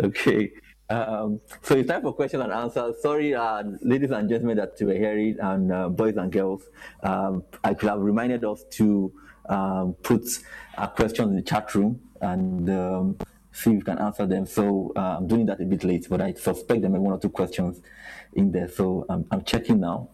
[0.00, 0.50] okay.
[0.90, 2.92] Um, so it's time for question and answer.
[3.00, 6.64] Sorry, uh, ladies and gentlemen, that you were hearing, and uh, boys and girls.
[7.04, 9.12] Um, I could have reminded us to
[9.48, 10.26] um, put
[10.76, 13.16] a question in the chat room and um,
[13.58, 14.46] see if you can answer them.
[14.46, 17.14] So uh, I'm doing that a bit late, but I suspect there may be one
[17.14, 17.80] or two questions
[18.34, 18.68] in there.
[18.68, 20.08] So I'm, I'm checking now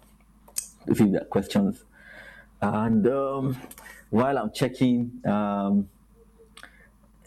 [0.86, 1.84] to see if there are questions.
[2.60, 3.60] And um,
[4.10, 5.88] while I'm checking, um,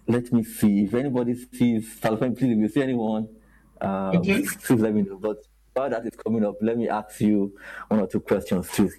[0.07, 3.27] let me see if anybody sees Salfan, please, if you see anyone,
[3.81, 5.17] um, please let me know.
[5.17, 5.43] But
[5.73, 7.53] while that is coming up, let me ask you
[7.87, 8.89] one or two questions too.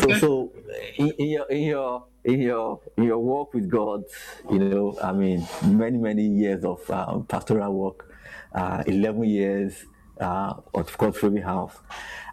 [0.00, 0.52] So, so
[0.96, 4.04] in, in your in your in your in your work with God,
[4.50, 8.12] you know, I mean, many many years of um, pastoral work,
[8.54, 9.86] uh, eleven years,
[10.20, 11.76] uh, of course, Ruby House.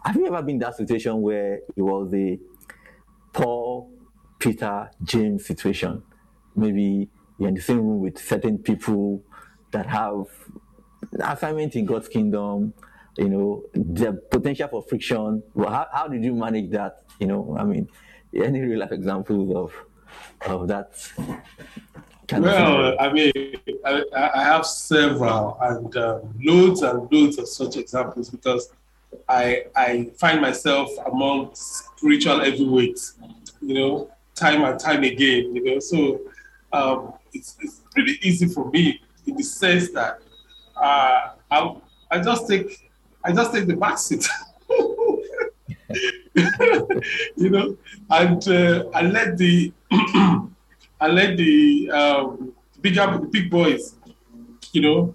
[0.04, 2.38] Have you ever been in that situation where it was a
[3.32, 3.90] Paul,
[4.38, 6.02] Peter, James situation?
[6.54, 7.08] Maybe
[7.38, 9.22] you're in the same room with certain people
[9.72, 10.26] that have
[11.20, 12.72] assignment in God's kingdom,
[13.18, 15.42] you know, the potential for friction.
[15.54, 17.02] Well, how, how did you manage that?
[17.18, 17.88] You know, I mean,
[18.42, 19.72] any real life examples of
[20.46, 20.92] of that
[22.28, 23.32] kind of Well, I mean,
[23.84, 28.70] I, I have several and um, loads and loads of such examples because
[29.28, 33.14] I I find myself among spiritual heavyweights,
[33.60, 35.78] you know, time and time again, you know.
[35.78, 36.20] So
[36.72, 40.20] um, it's, it's pretty easy for me in the sense that
[40.76, 41.76] uh, I
[42.10, 42.90] I just take
[43.24, 44.28] I just take the back seat.
[47.36, 47.76] you know,
[48.10, 49.72] and uh, I let the
[51.00, 53.96] I let the um, bigger big boys,
[54.72, 55.14] you know,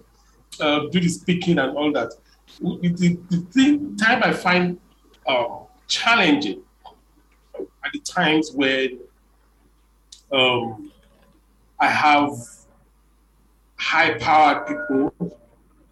[0.60, 2.12] uh, do the speaking and all that.
[2.60, 4.78] The, the, thing time I find
[5.26, 6.62] um, challenging
[7.54, 8.98] are the times when
[10.32, 10.92] um,
[11.80, 12.30] I have
[13.76, 15.38] high powered people,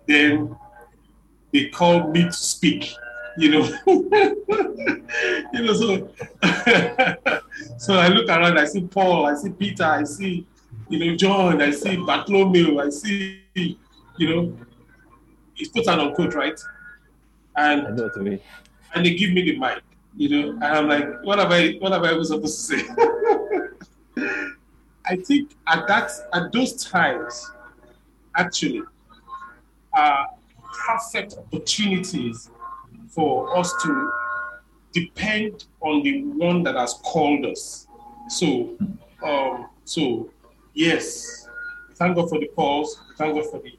[0.07, 0.57] then
[1.53, 2.95] they call me to speak.
[3.37, 3.78] You know,
[5.53, 5.72] you know.
[5.72, 6.09] So,
[7.78, 8.59] so I look around.
[8.59, 9.26] I see Paul.
[9.26, 9.85] I see Peter.
[9.85, 10.47] I see,
[10.89, 11.62] you know, John.
[11.62, 12.81] I see Bartholomew.
[12.81, 13.76] I see, you
[14.20, 14.57] know,
[15.57, 16.59] it's put on unquote, right?
[17.57, 18.41] And I know what mean.
[18.95, 19.83] and they give me the mic,
[20.16, 22.85] you know, and I'm like, what am I, what am I even supposed to say?
[25.07, 27.51] I think at that, at those times,
[28.37, 28.83] actually,
[29.93, 30.28] are
[30.87, 32.51] perfect opportunities
[33.11, 34.12] for us to
[34.92, 37.86] depend on the one that has called us.
[38.28, 38.76] So,
[39.24, 40.30] um, so
[40.74, 41.48] yes,
[41.94, 43.76] thank God for the Pauls, thank God for the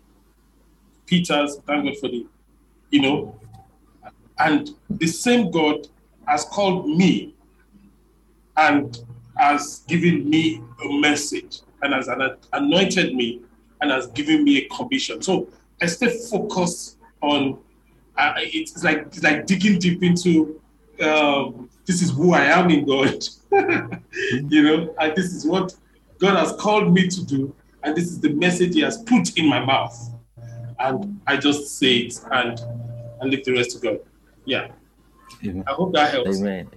[1.05, 2.25] Peters, thank God for the,
[2.89, 3.39] you know,
[4.39, 5.87] and the same God
[6.27, 7.35] has called me
[8.57, 8.99] and
[9.37, 12.09] has given me a message and has
[12.53, 13.41] anointed me
[13.81, 15.21] and has given me a commission.
[15.21, 15.49] So
[15.81, 17.57] I stay focused on
[18.21, 20.61] uh, it's like it's like digging deep into
[21.01, 25.73] um, this is who I am in God, you know, and this is what
[26.19, 29.47] God has called me to do, and this is the message He has put in
[29.47, 29.97] my mouth,
[30.79, 32.59] and I just say it and
[33.19, 33.99] and leave the rest to God.
[34.45, 34.67] Yeah,
[35.43, 35.63] Amen.
[35.67, 36.39] I hope that helps.
[36.39, 36.69] Amen.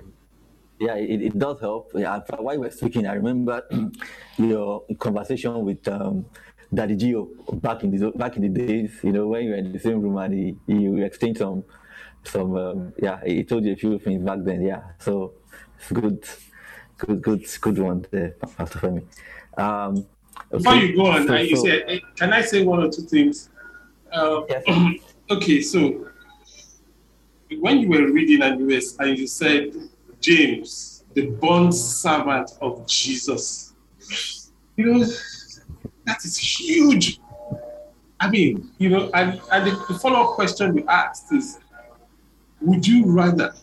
[0.80, 1.92] Yeah, it, it does help.
[1.94, 3.62] Yeah, while were speaking, I remember
[4.38, 6.26] your conversation with um,
[6.74, 7.28] Daddy G.O.
[7.54, 8.90] back in the back in the days.
[9.02, 11.64] You know, when you were in the same room and he, he exchanged some
[12.24, 14.62] some um, yeah, he told you a few things back then.
[14.62, 15.34] Yeah, so
[15.78, 16.24] it's good,
[16.98, 19.04] good, good, good one there, Pastor Femi.
[19.58, 20.06] Um,
[20.50, 23.02] Before you go on, so- you so- said, eh, can I say one or two
[23.02, 23.50] things?
[24.12, 24.64] Uh, Yes.
[25.30, 26.06] okay, so
[27.60, 29.72] when you were reading and you, were, and you said
[30.20, 33.74] James, the bond servant of Jesus,
[34.76, 35.06] you know,
[36.06, 37.20] that is huge.
[38.20, 41.58] I mean, you know, and, and the, the follow up question you asked is
[42.60, 43.54] Would you rather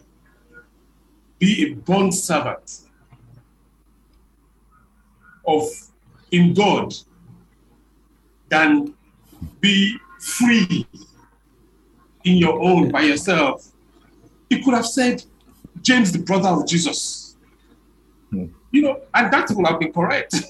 [1.39, 2.81] be a bond servant
[5.45, 5.63] of
[6.31, 6.93] in God
[8.49, 8.93] than
[9.59, 10.85] be free
[12.23, 13.67] in your own by yourself.
[14.49, 15.23] He could have said,
[15.81, 17.35] James, the brother of Jesus.
[18.29, 18.45] Hmm.
[18.71, 20.35] You know, and that would have been correct.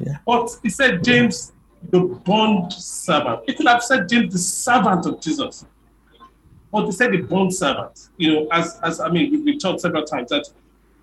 [0.00, 0.16] Yeah.
[0.26, 1.52] But he said James,
[1.90, 3.42] the bond servant.
[3.46, 5.64] He could have said James, the servant of Jesus.
[6.72, 8.08] But he said the bond servant.
[8.16, 10.48] You know, as as I mean, we, we talked several times that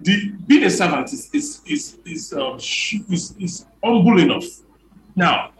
[0.01, 4.45] the being a servant is is is is, um, is, is humble enough.
[5.16, 5.51] Now,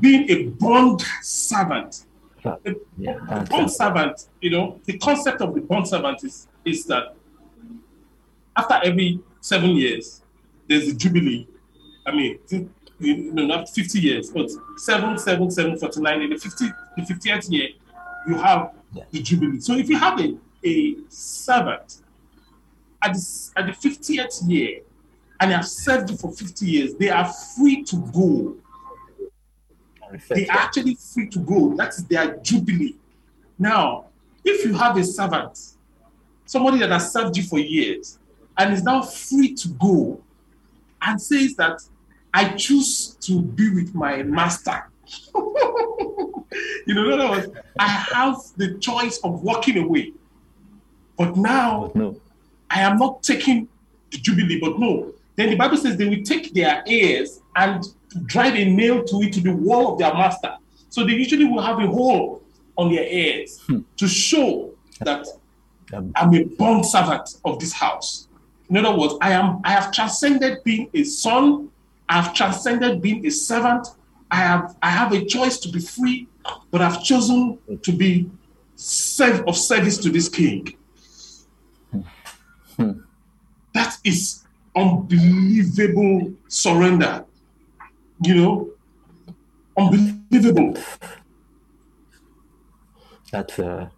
[0.00, 2.06] being a bond servant,
[2.44, 2.58] a,
[2.96, 7.14] Yeah, a bond servant, you know, the concept of the bond servant is is that
[8.56, 10.22] after every seven years,
[10.68, 11.46] there's a jubilee.
[12.06, 12.38] I mean,
[12.98, 16.22] you know, not 50 years, but seven, seven, seven, 49.
[16.22, 16.66] In the 50,
[16.96, 17.68] the 50th year,
[18.26, 19.04] you have Yeah.
[19.10, 19.60] the jubilee.
[19.60, 21.98] So if you have a, a servant
[23.02, 24.80] at the, at the 50th year
[25.40, 28.56] and they have served you for 50 years, they are free to go.
[30.28, 31.74] They are actually free to go.
[31.76, 32.96] That is their jubilee.
[33.58, 34.06] Now,
[34.44, 35.58] if you have a servant,
[36.44, 38.18] somebody that has served you for years,
[38.62, 40.20] and is now free to go
[41.02, 41.80] and says that
[42.32, 44.88] I choose to be with my master.
[45.34, 47.48] you know, in other words,
[47.78, 50.12] I have the choice of walking away.
[51.18, 52.16] But now No.
[52.70, 53.68] I am not taking
[54.10, 55.12] the jubilee, but no.
[55.36, 57.84] Then the Bible says they will take their ears and
[58.26, 60.56] drive a nail to it to the wall of their master.
[60.88, 62.42] So they usually will have a hole
[62.78, 63.60] on their ears
[63.96, 65.26] to show that
[65.94, 68.26] Um, I'm a bond servant of this house.
[68.72, 71.68] In other words, I am I have transcended being a son,
[72.08, 73.86] I have transcended being a servant.
[74.30, 76.26] I have I have a choice to be free,
[76.70, 78.30] but I've chosen to be
[78.74, 80.74] serve of service to this king.
[83.74, 84.44] That is
[84.74, 87.26] unbelievable surrender.
[88.24, 88.70] You know,
[89.76, 90.78] unbelievable.
[93.30, 93.90] That's uh,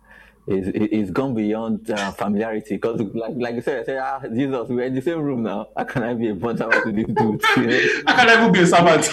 [0.47, 4.69] is is gone beyond uh, familiarity because, like like you said, I said, ah, Jesus,
[4.69, 5.69] we're in the same room now.
[5.77, 7.17] How can I be a bunch of to this dude?
[7.17, 8.03] You know?
[8.07, 9.09] How can I even be a servant?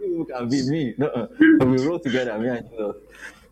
[0.00, 0.94] You can be me.
[0.96, 1.26] No, uh,
[1.66, 2.96] we roll together, me and Jesus.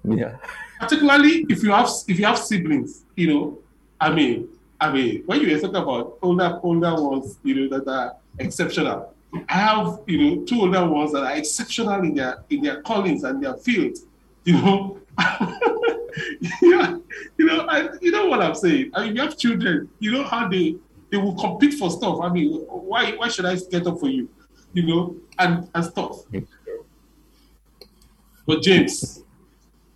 [0.05, 0.37] Yeah.
[0.81, 3.59] particularly if you have if you have siblings, you know,
[4.01, 4.49] I mean,
[4.81, 9.13] I mean, when you talk about older older ones, you know, that are exceptional.
[9.49, 13.25] I have, you know, two older ones that are exceptional in their in their callings
[13.25, 14.07] and their fields,
[14.45, 14.99] you know.
[16.63, 16.97] yeah,
[17.39, 18.91] you know, I, you know what I'm saying.
[18.95, 20.77] I mean, you have children, you know how they
[21.11, 22.21] they will compete for stuff.
[22.21, 24.29] I mean, why why should I get up for you,
[24.73, 26.23] you know, and and stuff.
[28.47, 29.23] But James,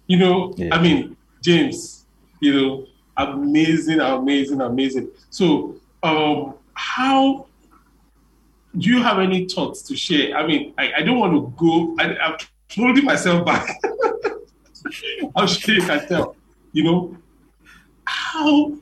[0.07, 0.75] you know, Yeah.
[0.75, 2.07] I mean, James,
[2.41, 5.09] you know, amazing, amazing, amazing.
[5.31, 7.47] So, um, how
[8.77, 10.37] do you have any thoughts to share?
[10.37, 12.37] I mean, I, I don't want to go, I, I'm
[12.75, 13.69] holding myself back.
[15.47, 16.37] Sure you can tell,
[16.72, 17.16] you know,
[18.05, 18.72] how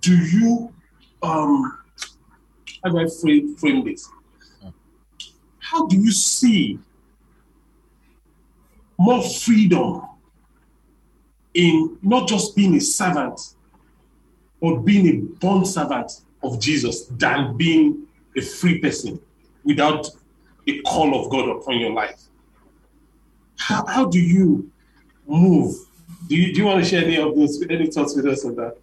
[0.00, 0.72] do you,
[1.22, 1.78] um,
[2.82, 4.08] how do I frame, frame this?
[5.58, 6.78] How do you see
[8.98, 10.02] more freedom
[11.54, 13.40] in not just being a servant,
[14.60, 16.12] but being a bond servant
[16.42, 18.06] of Jesus than being
[18.36, 19.20] a free person
[19.64, 20.08] without
[20.68, 22.20] a call of God upon your life?
[23.58, 24.70] How, how do you
[25.26, 25.74] move?
[26.28, 28.56] Do you, do you want to share any of those, any thoughts with us on
[28.56, 28.76] that?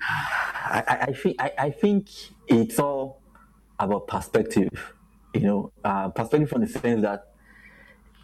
[0.00, 2.08] I, I, I think I, I think
[2.48, 3.20] it's all
[3.78, 4.94] about perspective.
[5.34, 7.32] You know, uh, perspective from the sense that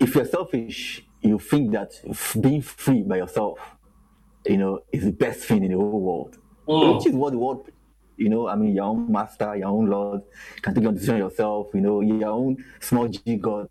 [0.01, 1.93] if you're selfish, you think that
[2.41, 3.59] being free by yourself,
[4.47, 6.39] you know, is the best thing in the whole world.
[6.67, 6.97] Mm.
[6.97, 7.69] Which is what the world,
[8.17, 10.23] you know, I mean, your own master, your own Lord,
[10.61, 13.69] can take your decision yourself, you know, your own small G God,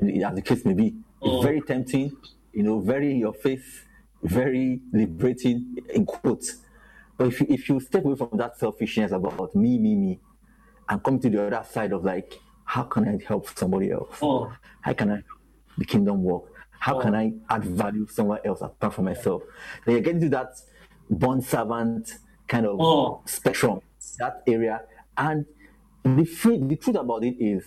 [0.00, 0.94] as the case may be.
[1.22, 1.42] It's Mm.
[1.42, 2.16] very tempting,
[2.52, 3.84] you know, very in your face,
[4.22, 6.56] very liberating, in quotes.
[7.16, 10.20] But if you, if you step away from that selfishness about me, me, me,
[10.88, 14.16] and come to the other side of like, how can I help somebody else?
[14.22, 14.52] Oh.
[14.80, 15.22] How can I
[15.78, 16.44] the kingdom work?
[16.78, 19.42] How can I add value somewhere else apart from myself?
[19.86, 20.48] Then you get into that
[21.08, 22.18] bond servant
[22.48, 23.22] kind of Oh.
[23.26, 23.80] spectrum,
[24.18, 24.82] that area.
[25.16, 25.46] And
[26.04, 27.64] the, free, the truth about it is,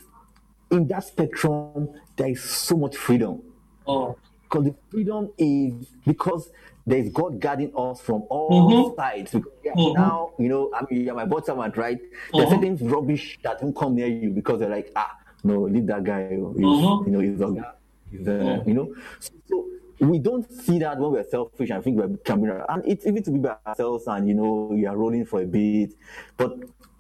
[0.72, 3.42] in that spectrum, there is so much freedom.
[3.88, 4.16] Oh.
[4.44, 5.74] Because the freedom is
[6.06, 6.52] because
[6.88, 8.96] there's God guarding us from all Mhm.
[8.96, 9.32] sides.
[9.32, 9.94] Because Mhm.
[9.94, 12.00] now, you know, I mean, you're my bond servant, right?
[12.32, 12.78] There's Mhm.
[12.78, 15.12] certain rubbish that won't come near you because they're like, ah,
[15.44, 16.38] no, leave that guy.
[16.40, 17.06] oh, He's, Mhm.
[17.06, 17.76] You know, he's, a,
[18.12, 18.68] he's uh, Mhm.
[18.68, 18.94] you know.
[19.20, 19.66] So, so
[20.00, 22.66] we don't see that when we're selfish and think we're coming around.
[22.70, 25.46] And it's easy to be by ourselves and, you know, you are rolling for a
[25.46, 25.94] bit.
[26.38, 26.58] But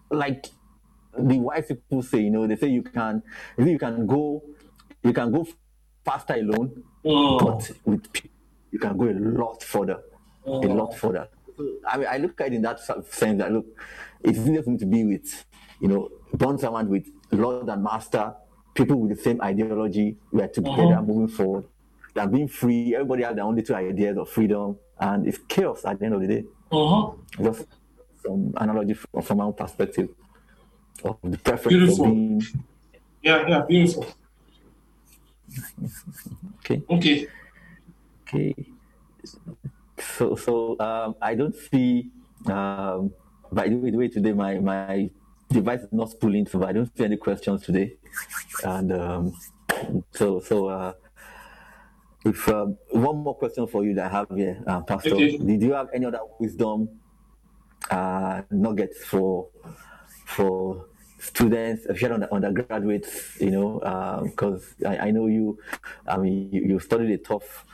[0.10, 0.48] like
[1.18, 3.22] the wise people say, you know, they say you can,
[3.58, 4.44] they you can go,
[5.04, 5.48] you can go
[6.04, 7.38] faster alone, Oh.
[7.40, 8.32] but with people,
[8.72, 10.00] you can go a lot further,
[10.46, 11.28] a lot further.
[11.88, 13.66] I mean, I look at it in that sense that look,
[14.24, 15.46] it's easier for me to be with,
[15.80, 18.34] you know, born someone with Lord and Master,
[18.74, 20.18] people with the same ideology.
[20.32, 21.02] We are together Uh-huh.
[21.02, 21.66] moving forward.
[22.14, 22.96] Than being free.
[22.96, 26.22] Everybody has their own little ideas of freedom, and it's chaos at the end of
[26.22, 26.44] the day.
[26.72, 27.12] Uh-huh.
[27.44, 27.66] Just
[28.26, 30.10] some analogy from, from my own perspective
[31.04, 32.06] of the preference Beautiful.
[32.06, 32.42] of being
[33.22, 34.06] Yeah, yeah, beautiful.
[36.60, 36.82] okay.
[36.90, 37.28] Okay.
[38.28, 38.56] Okay.
[40.00, 42.12] So so um, I don't see
[42.48, 43.12] um,
[43.52, 45.10] by the way, today my my
[45.50, 47.96] device is not pulling, so I don't see any questions today.
[48.64, 49.34] And um,
[50.12, 50.94] so so uh,
[52.26, 55.38] if um, one more question for you that I have here, uh, Pastor, Okay.
[55.38, 56.90] did you have any other wisdom
[57.92, 59.48] uh, nuggets for
[60.26, 60.86] for
[61.20, 63.80] students, especially under, undergraduates, you know,
[64.26, 65.60] because I, I know you,
[66.08, 67.66] I mean, you, you studied a tough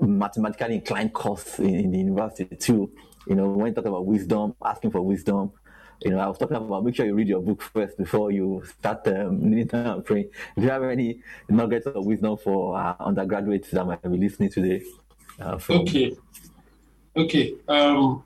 [0.00, 2.90] mathematically inclined course in, in the university too.
[3.26, 5.52] You know, when you talk about wisdom, asking for wisdom,
[6.00, 8.62] you know, I was talking about make sure you read your book first before you
[8.78, 10.30] start um, kneeling down and praying.
[10.56, 14.82] Do you have any nuggets of wisdom for uh, undergraduates that might be listening today?
[15.40, 16.16] Uh, from- Okay.
[17.16, 17.54] Okay.
[17.66, 18.22] Um,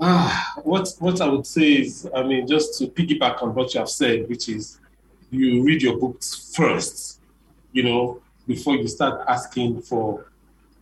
[0.00, 3.80] ah, what what I would say is, I mean, just to piggyback on what you
[3.80, 4.78] have said, which is,
[5.30, 7.20] you read your books first,
[7.72, 10.26] you know, before you start asking for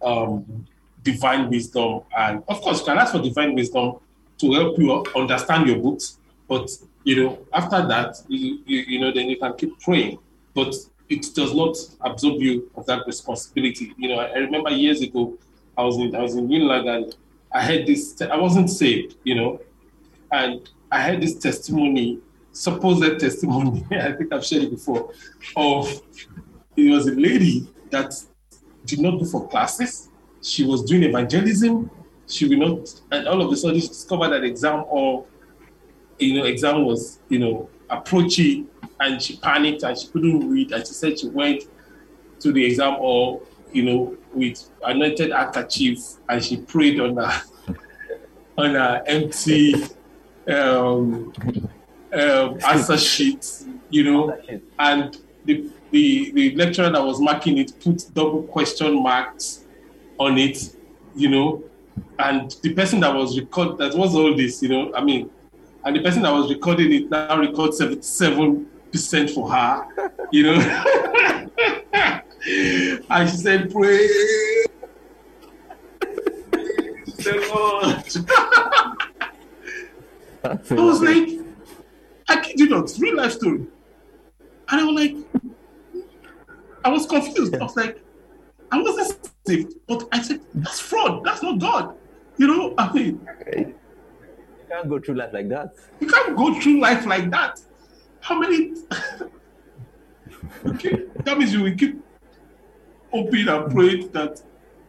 [0.02, 0.66] um,
[1.02, 2.02] divine wisdom.
[2.16, 3.96] And of course, you can ask for divine wisdom
[4.38, 6.18] to help you understand your books.
[6.48, 6.70] But
[7.04, 10.18] you know, after that, you, you, you know, then you can keep praying.
[10.54, 10.74] But
[11.08, 13.94] it does not absorb you of that responsibility.
[13.96, 15.36] You know, I, remember years ago,
[15.76, 17.16] I was in I was in Unilag and
[17.56, 18.20] I had this.
[18.20, 19.60] I wasn't saved, you know,
[20.30, 22.18] and I had this testimony,
[22.52, 23.86] supposed testimony.
[23.90, 25.10] I think I've shared it before.
[25.56, 26.02] Of
[26.76, 28.12] it was a lady that
[28.84, 30.10] did not go for classes.
[30.42, 31.90] She was doing evangelism.
[32.26, 35.24] She will not, and all of a sudden she discovered that exam or
[36.18, 38.68] you know exam was you know approaching,
[39.00, 40.72] and she panicked and she couldn't read.
[40.72, 41.62] And she said she went
[42.40, 43.40] to the exam or
[43.72, 45.98] you know with anointed handkerchief
[46.28, 47.42] and she prayed on a
[48.58, 49.74] on a empty
[50.48, 51.32] um,
[52.12, 54.38] um, answer sheet, you know,
[54.78, 59.64] and the, the the lecturer that was marking it put double question marks
[60.18, 60.76] on it,
[61.14, 61.62] you know,
[62.18, 65.30] and the person that was record that was all this, you know, I mean,
[65.84, 69.86] and the person that was recording it now records seventy seven percent for her,
[70.32, 71.82] you know,
[72.48, 74.06] and she said, "Pray."
[77.26, 77.96] the Lord.
[80.70, 81.28] I was like,
[82.28, 83.66] I kid you not, real life story.
[84.68, 85.16] And I was like,
[86.84, 87.54] I was confused.
[87.56, 88.00] I was like,
[88.70, 91.24] I wasn't saved, but I said, that's fraud.
[91.24, 91.96] That's not God.
[92.36, 93.20] You know, I mean,
[93.56, 93.74] You
[94.68, 95.74] can't go through life like that.
[96.00, 97.60] you can't go through life like that.
[98.20, 98.72] How many?
[100.66, 102.02] okay, that means you will keep
[103.16, 104.42] hoping and praying that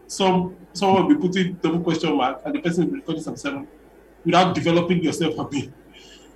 [0.08, 3.36] some someone will be putting double question mark and the person will be recording some
[3.36, 3.68] seven
[4.26, 5.72] without developing yourself happy.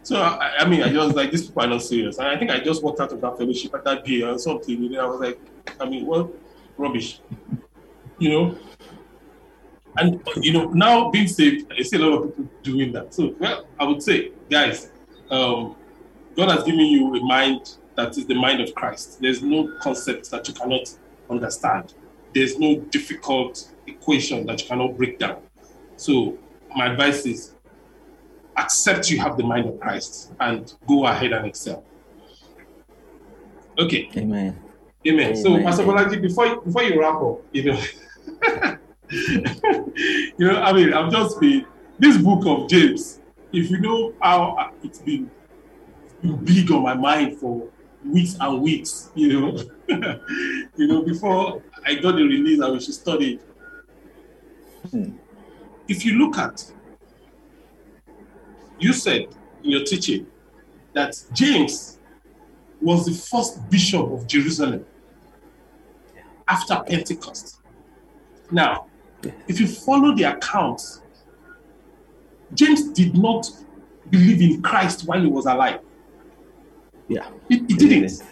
[0.04, 2.50] So I, I mean, I just like these people are not serious, and I think
[2.50, 4.82] I just walked out of that fellowship at that day or something.
[4.82, 5.40] You know, I was like,
[5.80, 6.32] I mean, what
[6.78, 7.20] rubbish,
[8.18, 8.58] you know.
[9.98, 13.14] And you know, now being saved, I see a lot of people doing that.
[13.14, 14.90] So, well, I would say, guys,
[15.30, 15.76] um,
[16.36, 19.22] God has given you a mind that is the mind of Christ.
[19.22, 20.94] There's no concept that you cannot
[21.32, 21.94] understand.
[22.34, 25.42] There's no difficult equation that you cannot break down.
[25.96, 26.38] So,
[26.76, 27.56] my advice is
[28.58, 31.84] accept you have the mind of Christ and go ahead and excel.
[33.80, 34.60] Okay, Amen.
[35.08, 35.36] amen.
[35.36, 37.82] So, Pastor Bolaji, before you, before you wrap up, you know,
[39.10, 41.66] you know, I mean, I've just been
[41.98, 43.20] this book of James.
[43.54, 45.30] If you know how it's been
[46.44, 47.68] big on my mind for
[48.06, 49.64] weeks and weeks, you know,
[50.76, 53.40] you know, before I got the release I we should study.
[54.90, 55.12] Hmm.
[55.88, 56.72] If you look at,
[58.80, 59.28] you said
[59.64, 60.26] in your teaching
[60.94, 62.00] that James
[62.82, 64.86] was the first bishop of Jerusalem
[66.48, 67.60] after Pentecost.
[68.50, 68.88] Now,
[69.48, 71.02] if you follow the accounts,
[72.54, 73.50] James did not
[74.10, 75.80] believe in Christ while he was alive.
[77.08, 77.30] Yeah.
[77.50, 78.24] It, he didn't.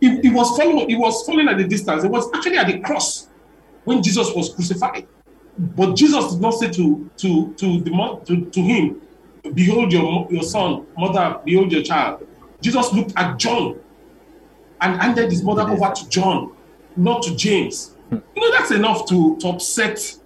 [0.00, 0.90] It he was following.
[0.90, 2.04] it was following at the distance.
[2.04, 3.28] It was actually at the cross
[3.84, 5.06] when Jesus was crucified.
[5.58, 9.02] But Jesus did not say to to to the to, to him,
[9.54, 11.40] "Behold your your son, mother.
[11.44, 12.26] Behold your child."
[12.60, 13.78] Jesus looked at John
[14.80, 16.52] and handed his mother over to John,
[16.96, 17.96] not to James.
[18.10, 18.18] Hmm.
[18.36, 20.16] You know that's enough to to upset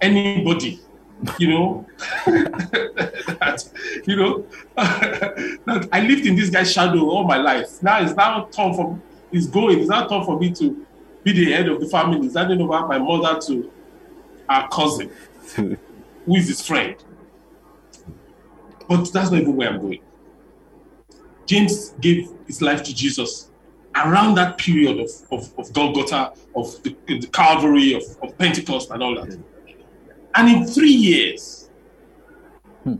[0.00, 0.80] anybody.
[1.38, 1.86] You know,
[2.26, 3.68] that,
[4.06, 4.46] you know,
[4.76, 7.82] that I lived in this guy's shadow all my life.
[7.82, 9.00] Now it's now time for
[9.30, 9.80] it's going.
[9.80, 10.86] It's now time for me to
[11.24, 12.26] be the head of the family.
[12.26, 13.70] It's handing over my mother to
[14.48, 15.10] our cousin,
[15.56, 15.76] who
[16.26, 16.96] is his friend.
[18.88, 20.00] But that's not even where I'm going.
[21.46, 23.50] James gave his life to Jesus
[23.94, 29.02] around that period of, of, of Golgotha, of the, the Calvary, of, of Pentecost, and
[29.02, 29.38] all that.
[30.34, 31.70] And in three years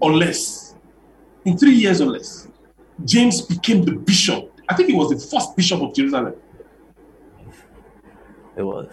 [0.01, 0.75] or less,
[1.45, 2.49] in three years or less,
[3.05, 4.53] James became the bishop.
[4.69, 6.35] I think he was the first bishop of Jerusalem.
[8.57, 8.89] It was.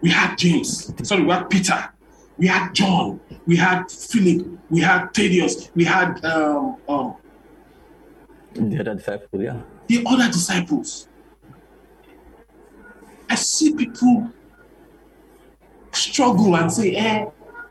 [0.00, 1.92] We had James, sorry, we had Peter,
[2.38, 7.16] we had John, we had Philip, we had Thaddeus, we had um, um,
[8.54, 9.60] The other disciple, yeah.
[9.88, 11.06] the other disciples.
[13.28, 14.30] I see people
[15.92, 17.26] struggle and say, eh,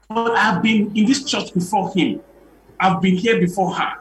[0.08, 2.22] but I've been in this church before him.
[2.80, 4.00] I've been here before her.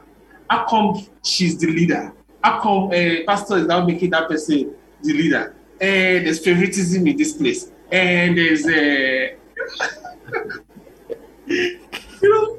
[0.48, 2.12] How come she's the leader?
[2.42, 5.54] How come uh, pastor is now making that person the leader?
[5.80, 7.70] Eh, there's favoritism in this place.
[7.90, 8.70] And there's uh,
[11.46, 11.80] you
[12.22, 12.58] know,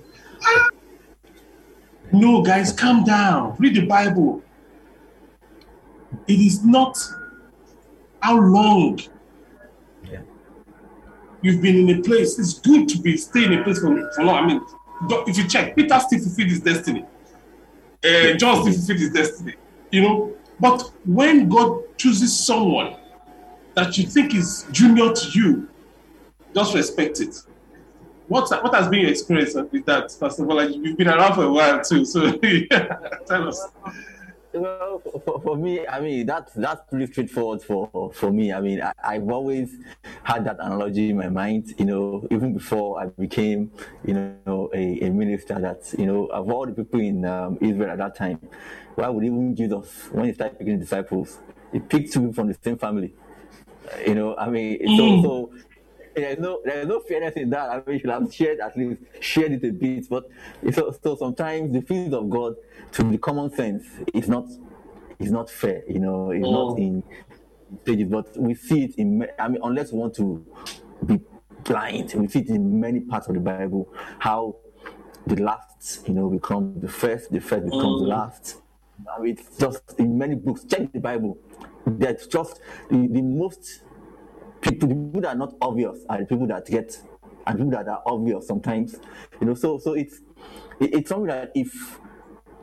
[2.11, 3.55] no guys, calm down.
[3.59, 4.41] Read the Bible.
[6.27, 6.97] It is not
[8.21, 8.99] how long.
[11.41, 12.37] You've been in a place.
[12.39, 14.43] It's good to be stay in a place for, for long.
[14.43, 14.61] I mean,
[15.27, 17.05] if you check, Peter still fulfilled his destiny.
[18.03, 19.55] Uh, John still fulfilled his destiny.
[19.91, 22.95] You know, but when God chooses someone
[23.75, 25.69] that you think is junior to you,
[26.53, 27.35] just respect it.
[28.27, 30.69] What's what has been your experience with that, First Pastor Bola?
[30.69, 32.31] You've been around for a while too, so
[33.27, 33.67] tell us.
[34.53, 38.51] Well, for, for, me, I mean that's that's pretty straightforward for for me.
[38.51, 39.77] I mean, I, I've always
[40.23, 41.73] had that analogy in my mind.
[41.77, 43.71] You know, even before I became,
[44.05, 45.59] you know, a, a minister.
[45.59, 48.39] That you know, of all the people in um, Israel at that time,
[48.95, 51.37] why would even Jesus, when he started picking disciples,
[51.71, 53.13] he picked two people from the same family.
[54.05, 55.13] You know, I mean, it's Mm.
[55.23, 55.51] also
[56.19, 57.69] there's no there's no fairness in that.
[57.69, 60.07] I mean, you should have shared at least shared it a bit.
[60.09, 60.25] But
[60.73, 62.55] so, so sometimes the things of God
[62.93, 64.45] to the common sense is not
[65.19, 65.83] is not fair.
[65.87, 66.79] You know, it's not Mm.
[66.79, 67.03] in
[67.83, 68.09] stages.
[68.09, 69.27] But we see it in.
[69.37, 70.45] I mean, unless we want to
[71.05, 71.19] be
[71.63, 74.55] blind, we see it in many parts of the Bible how
[75.27, 78.17] the last, you know, becomes the first, the first becomes the Mm.
[78.17, 78.61] last.
[79.15, 80.63] I mean, it's just in many books.
[80.65, 81.37] Check the Bible.
[81.85, 82.59] That's just
[82.89, 83.83] the, the most
[84.61, 86.97] people, people that are not obvious are the people that get,
[87.47, 88.95] and people that are obvious sometimes.
[89.39, 90.21] You know, so so it's
[90.79, 91.99] it, it's something that if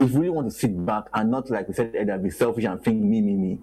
[0.01, 2.65] if you really want to sit back and not like we said earlier, be selfish
[2.65, 3.59] and think me, me, me,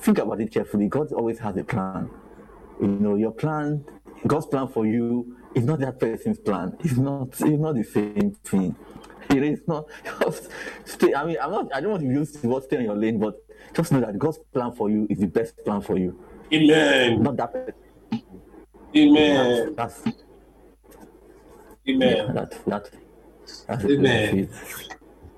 [0.00, 0.88] think about it carefully.
[0.88, 2.10] God always has a plan.
[2.80, 3.84] You know, your plan,
[4.26, 6.76] God's plan for you is not that person's plan.
[6.80, 7.28] It's not.
[7.28, 8.76] It's not the same thing.
[9.30, 9.86] It is not.
[10.20, 10.48] Just
[10.84, 11.14] stay.
[11.14, 11.74] I mean, I'm not.
[11.74, 13.34] I don't want to use the word stay on your lane, but
[13.74, 16.18] just know that God's plan for you is the best plan for you.
[16.52, 17.22] Amen.
[17.22, 17.52] Not that.
[17.52, 17.74] person.
[18.96, 19.74] Amen.
[19.76, 20.02] That's
[21.88, 22.34] Amen.
[22.34, 22.50] that.
[22.66, 22.90] That.
[23.66, 24.48] That's Amen.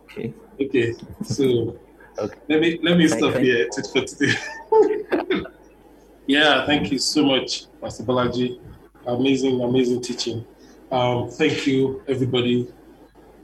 [0.05, 0.35] Okay.
[0.61, 0.95] Okay,
[1.25, 1.79] so
[2.19, 2.39] Okay.
[2.49, 4.35] let me let me Thank- stop thank- here to, for today.
[6.27, 8.61] yeah, thank you so much, Pastor Bolaji.
[9.07, 10.45] Amazing, amazing teaching.
[10.93, 12.69] Um, thank you, everybody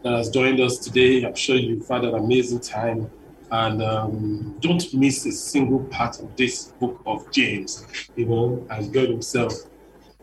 [0.03, 1.25] that has joined us today.
[1.25, 3.11] I'm sure you've had an amazing time.
[3.51, 7.87] And um, don't miss a single part of this book of James,
[8.17, 9.53] you know, as God Himself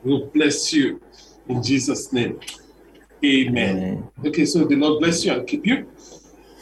[0.03, 1.01] will bless you
[1.47, 2.39] in Jesus' name.
[3.24, 3.78] Amen.
[3.78, 4.09] Amen.
[4.26, 5.89] Okay, so the Lord bless you and keep you.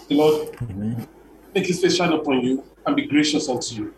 [0.08, 1.08] The Lord Amen.
[1.56, 3.94] make his face shine upon you and be gracious unto you.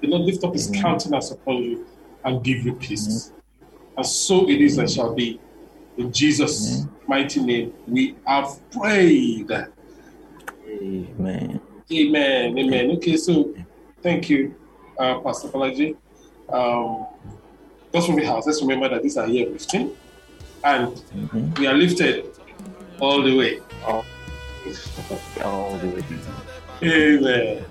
[0.00, 0.82] The Lord lift up his Amen.
[0.82, 1.86] countenance upon you
[2.24, 3.32] and give you peace.
[3.96, 5.40] And so it is and shall be.
[5.96, 9.50] In Jesus' mighty name, we have prayed.
[10.68, 11.60] Amen.
[11.92, 12.58] Amen.
[12.58, 12.90] Amen.
[12.92, 13.54] Okay, so
[14.02, 14.54] thank you,
[14.98, 15.96] uh, Pastor Bolaji.
[16.50, 17.06] Um,
[17.92, 18.46] God's from the house.
[18.46, 19.90] Let's remember that these are year 15
[20.64, 21.58] and Mhm.
[21.58, 22.26] we are lifted
[23.00, 23.60] all the way.
[23.86, 24.04] All,
[25.44, 26.04] all the way.
[26.82, 27.64] Amen.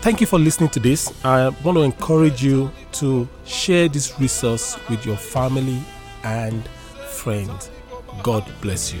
[0.00, 1.12] Thank you for listening to this.
[1.24, 5.80] I want to encourage you to share this resource with your family
[6.22, 6.62] and
[7.08, 7.70] friends.
[8.22, 9.00] God bless you.